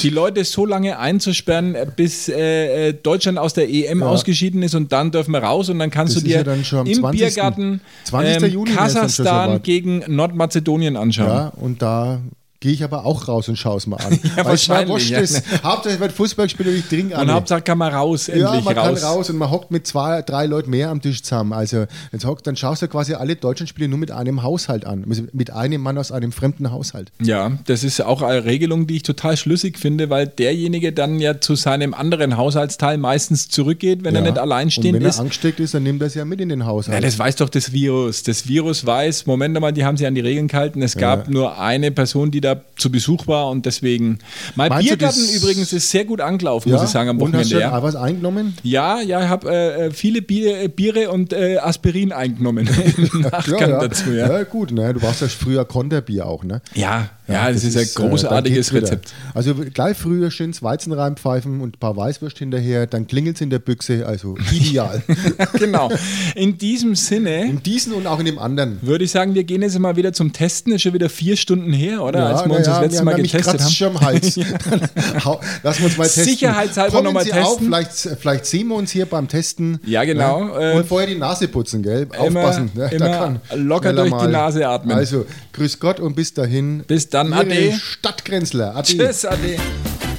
Die 0.03 0.11
Leute 0.11 0.45
so 0.45 0.67
lange 0.67 0.99
einzusperren, 0.99 1.77
bis 1.97 2.29
äh, 2.29 2.89
äh, 2.89 2.93
Deutschland 2.93 3.39
aus 3.39 3.55
der 3.55 3.69
EM 3.69 4.01
Ja. 4.01 4.07
ausgeschieden 4.07 4.63
ist 4.63 4.75
und 4.75 4.93
dann 4.93 5.11
dürfen 5.11 5.33
wir 5.33 5.43
raus 5.43 5.69
und 5.69 5.79
dann 5.79 5.91
kannst 5.91 6.15
Das 6.17 6.23
du 6.23 6.29
dir 6.29 6.37
ja 6.39 6.43
dann 6.45 6.65
schon 6.65 6.81
am 6.81 6.87
im 6.87 6.95
20. 7.01 7.19
Biergarten 7.19 7.81
20. 8.05 8.55
ähm, 8.55 8.65
Kasachstan 8.67 9.63
gegen 9.63 10.05
Nordmazedonien 10.07 10.97
anschauen. 10.97 11.27
Ja, 11.29 11.49
und 11.57 11.81
da 11.83 12.21
gehe 12.65 12.73
ich 12.73 12.83
aber 12.83 13.05
auch 13.05 13.29
raus 13.29 13.47
und 13.51 13.57
schaue 13.59 13.77
es 13.77 13.87
mal 13.87 13.97
an. 13.99 14.19
Ja, 14.39 14.45
Weil 14.47 14.89
wurscht 14.89 15.11
ja. 15.11 15.19
ist. 15.19 15.43
Hauptsache, 15.63 16.01
wird 16.01 16.13
Fußballspieler, 16.13 16.71
ich 16.71 16.87
trinke 16.87 17.13
Und 17.15 17.21
alle. 17.21 17.35
Hauptsache 17.35 17.61
kann 17.61 17.77
man 17.77 17.93
raus, 17.93 18.29
endlich 18.29 18.43
Ja, 18.43 18.59
man 18.63 18.79
raus. 18.79 19.01
kann 19.03 19.11
raus 19.11 19.29
und 19.29 19.37
man 19.37 19.51
hockt 19.51 19.71
mit 19.71 19.87
zwei, 19.87 20.23
drei 20.23 20.47
Leuten 20.47 20.71
mehr 20.71 20.89
am 20.89 21.03
Tisch 21.03 21.23
zusammen. 21.23 21.53
Also 21.53 21.85
jetzt 22.11 22.25
hockt, 22.25 22.47
dann 22.47 22.57
schaust 22.57 22.81
du 22.81 22.89
quasi 22.89 23.13
alle 23.13 23.37
deutschen 23.37 23.67
Spiele 23.67 23.89
nur 23.89 23.99
mit 23.99 24.11
einem 24.11 24.43
Haushalt 24.43 24.87
an. 24.87 25.05
Also 25.07 25.25
Mit 25.35 25.51
einem 25.51 25.83
Mann 25.83 25.99
aus 25.99 26.11
einem 26.11 26.33
fremden 26.33 26.73
Haushalt. 26.73 27.13
Ja, 27.21 27.53
das 27.67 27.85
ist 27.85 28.01
auch 28.01 28.23
eine 28.23 28.47
Regelung, 28.47 28.87
die 28.87 28.97
ich 28.97 29.03
total 29.03 29.37
schlüssig 29.37 29.79
finde, 29.79 30.09
weil 30.09 30.27
derjenige 30.27 30.95
dann 30.95 31.21
ja 31.21 31.43
zu 31.43 31.57
seinem 31.57 31.93
anderen 31.93 32.39
Haushaltsteil 32.39 32.97
meistens 32.97 33.51
zurückgeht, 33.51 34.05
wenn 34.05 34.15
er 34.15 34.23
Ja. 34.25 34.31
nicht 34.31 34.39
alleinstehend 34.39 34.97
und 34.97 35.03
wenn 35.03 35.09
ist. 35.11 35.17
er 35.19 35.21
angesteckt 35.23 35.61
ist, 35.61 35.75
dann 35.75 35.83
nimmt 35.83 36.01
er 36.01 36.07
es 36.07 36.15
ja 36.15 36.25
mit 36.25 36.41
in 36.41 36.49
den 36.49 36.65
Haushalt. 36.65 36.95
Ja, 36.95 37.01
das 37.03 37.19
weiß 37.19 37.37
doch 37.37 37.51
das 37.51 37.73
Virus. 37.73 38.23
Das 38.23 38.49
Virus 38.49 38.87
weiß, 38.87 39.27
Moment 39.27 39.61
mal, 39.61 39.71
die 39.73 39.85
haben 39.85 39.99
sich 39.99 40.07
an 40.07 40.15
die 40.15 40.23
Regeln 40.23 40.49
gehalten. 40.49 40.81
Es 40.81 40.97
gab 40.97 41.29
nur 41.29 41.59
eine 41.61 41.91
Person, 41.91 42.31
die 42.31 42.41
da 42.41 42.54
zu 42.77 42.91
Besuch 42.91 43.27
war 43.27 43.49
und 43.51 43.67
deswegen. 43.67 44.19
Mein 44.55 44.69
Meinst 44.69 44.89
Biergarten 44.89 45.25
übrigens 45.37 45.73
ist 45.73 45.91
sehr 45.91 46.05
gut 46.05 46.21
angelaufen, 46.21 46.69
ja? 46.69 46.77
muss 46.77 46.85
ich 46.85 46.91
sagen, 46.91 47.11
am 47.11 47.19
und 47.19 47.35
hast 47.35 47.51
Wochenende. 47.51 47.55
du 47.55 47.61
Ja, 47.61 47.83
was 47.83 47.97
eingenommen? 47.97 48.57
ja, 48.63 49.01
ja 49.01 49.23
ich 49.23 49.29
habe 49.29 49.51
äh, 49.51 49.91
viele 49.91 50.23
Bier, 50.23 50.69
Biere 50.69 51.11
und 51.11 51.33
äh, 51.33 51.59
Aspirin 51.59 52.13
eingenommen 52.13 52.69
Nachgang 53.15 53.61
ja, 53.61 53.69
ja. 53.69 53.81
dazu. 53.81 54.11
Ja, 54.11 54.33
ja 54.33 54.43
gut, 54.45 54.73
ne? 54.73 54.93
du 54.93 55.01
brauchst 55.01 55.21
ja 55.21 55.29
früher 55.29 55.65
Konterbier 55.65 56.27
auch, 56.27 56.45
ne? 56.45 56.61
ja, 56.75 57.11
ja, 57.27 57.51
das, 57.51 57.65
ist 57.65 57.77
ein 57.77 57.85
äh, 57.85 58.09
großartiges 58.09 58.73
wieder. 58.73 58.83
Rezept. 58.83 59.13
Also 59.33 59.55
gleich 59.55 59.97
früher 59.97 60.31
schönes 60.31 60.63
Weizen 60.63 60.93
reinpfeifen 60.93 61.61
und 61.61 61.77
ein 61.77 61.81
paar 61.81 61.97
Weißwürst 61.97 62.39
hinterher, 62.39 62.87
dann 62.87 63.07
klingelt 63.07 63.37
es 63.37 63.41
in 63.41 63.51
der 63.51 63.61
Büchse, 63.61 64.07
also 64.07 64.37
ideal. 64.53 65.03
genau. 65.59 65.91
In 66.35 66.59
diesem 66.59 66.95
Sinne 66.95 67.45
in 67.45 67.63
diesen 67.63 67.95
und 67.95 68.07
auch 68.07 68.19
in 68.19 68.27
dem 68.27 68.39
anderen. 68.39 68.79
würde 68.83 69.05
ich 69.05 69.11
sagen, 69.11 69.35
wir 69.35 69.45
gehen 69.45 69.63
jetzt 69.63 69.79
mal 69.79 69.97
wieder 69.97 70.13
zum 70.13 70.33
Testen. 70.33 70.73
Ist 70.73 70.83
schon 70.83 70.93
wieder 70.93 71.09
vier 71.09 71.37
Stunden 71.37 71.73
her, 71.73 72.03
oder? 72.03 72.27
Als 72.27 72.45
wir 72.45 72.57
uns 72.57 72.67
das 72.67 72.77
ja, 72.77 72.83
letzte 72.83 73.01
wir 73.01 73.05
Mal 73.05 73.15
getestet 73.17 73.61
haben. 73.61 73.71
schon 73.71 73.97
am 73.97 74.01
Hals. 74.01 74.35
Dann 74.71 75.25
hau- 75.25 75.41
Lass 75.63 75.81
uns 75.81 75.97
mal 75.97 76.05
testen. 76.05 76.25
Sicherheitshalber 76.25 76.93
Kommen 76.93 77.05
noch 77.05 77.13
mal 77.13 77.25
Sie 77.25 77.31
testen. 77.31 77.47
Auf, 77.47 77.59
vielleicht, 77.59 78.21
vielleicht 78.21 78.47
sehen 78.47 78.69
wir 78.69 78.77
uns 78.77 78.91
hier 78.91 79.07
beim 79.07 79.29
Testen. 79.29 79.79
Ja, 79.87 80.05
genau. 80.05 80.45
Ne? 80.45 80.73
Äh, 80.73 80.77
Und 80.77 80.87
vorher 80.87 81.09
die 81.09 81.19
Nase 81.19 81.49
putzen, 81.49 81.83
gell? 81.83 82.07
Aufpassen. 82.17 82.71
ne? 82.75 82.91
immer 82.93 83.41
locker 83.55 83.91
schneller 83.91 84.11
durch 84.11 84.23
die 84.23 84.33
Nase 84.33 84.69
atmen. 84.69 84.97
Also, 84.97 85.27
grüß 85.53 85.81
Gott 85.81 86.01
und 86.01 86.15
bis 86.17 86.35
dahin. 86.35 86.85
Bis 86.87 87.09
dann, 87.15 87.29
Ihre 87.29 87.41
Ade. 87.41 87.73
Stadtgrenzler. 87.81 88.77
Ade. 88.77 88.97
Tschüss, 88.97 89.25
Ade. 89.25 89.57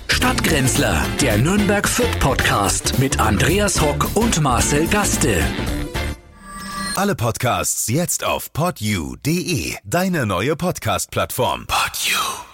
Stadtgrenzler, 0.07 1.05
der 1.21 1.37
Nürnberg 1.37 1.87
Fürth 1.87 2.19
Podcast 2.19 2.97
mit 2.99 3.19
Andreas 3.19 3.81
Hock 3.81 4.09
und 4.15 4.41
Marcel 4.41 4.87
Gaste. 4.87 5.43
Alle 6.95 7.15
Podcasts 7.15 7.89
jetzt 7.89 8.23
auf 8.23 8.53
podyou.de, 8.53 9.75
deine 9.83 10.25
neue 10.25 10.55
Podcast-Plattform. 10.55 11.67
Podyou. 11.67 12.44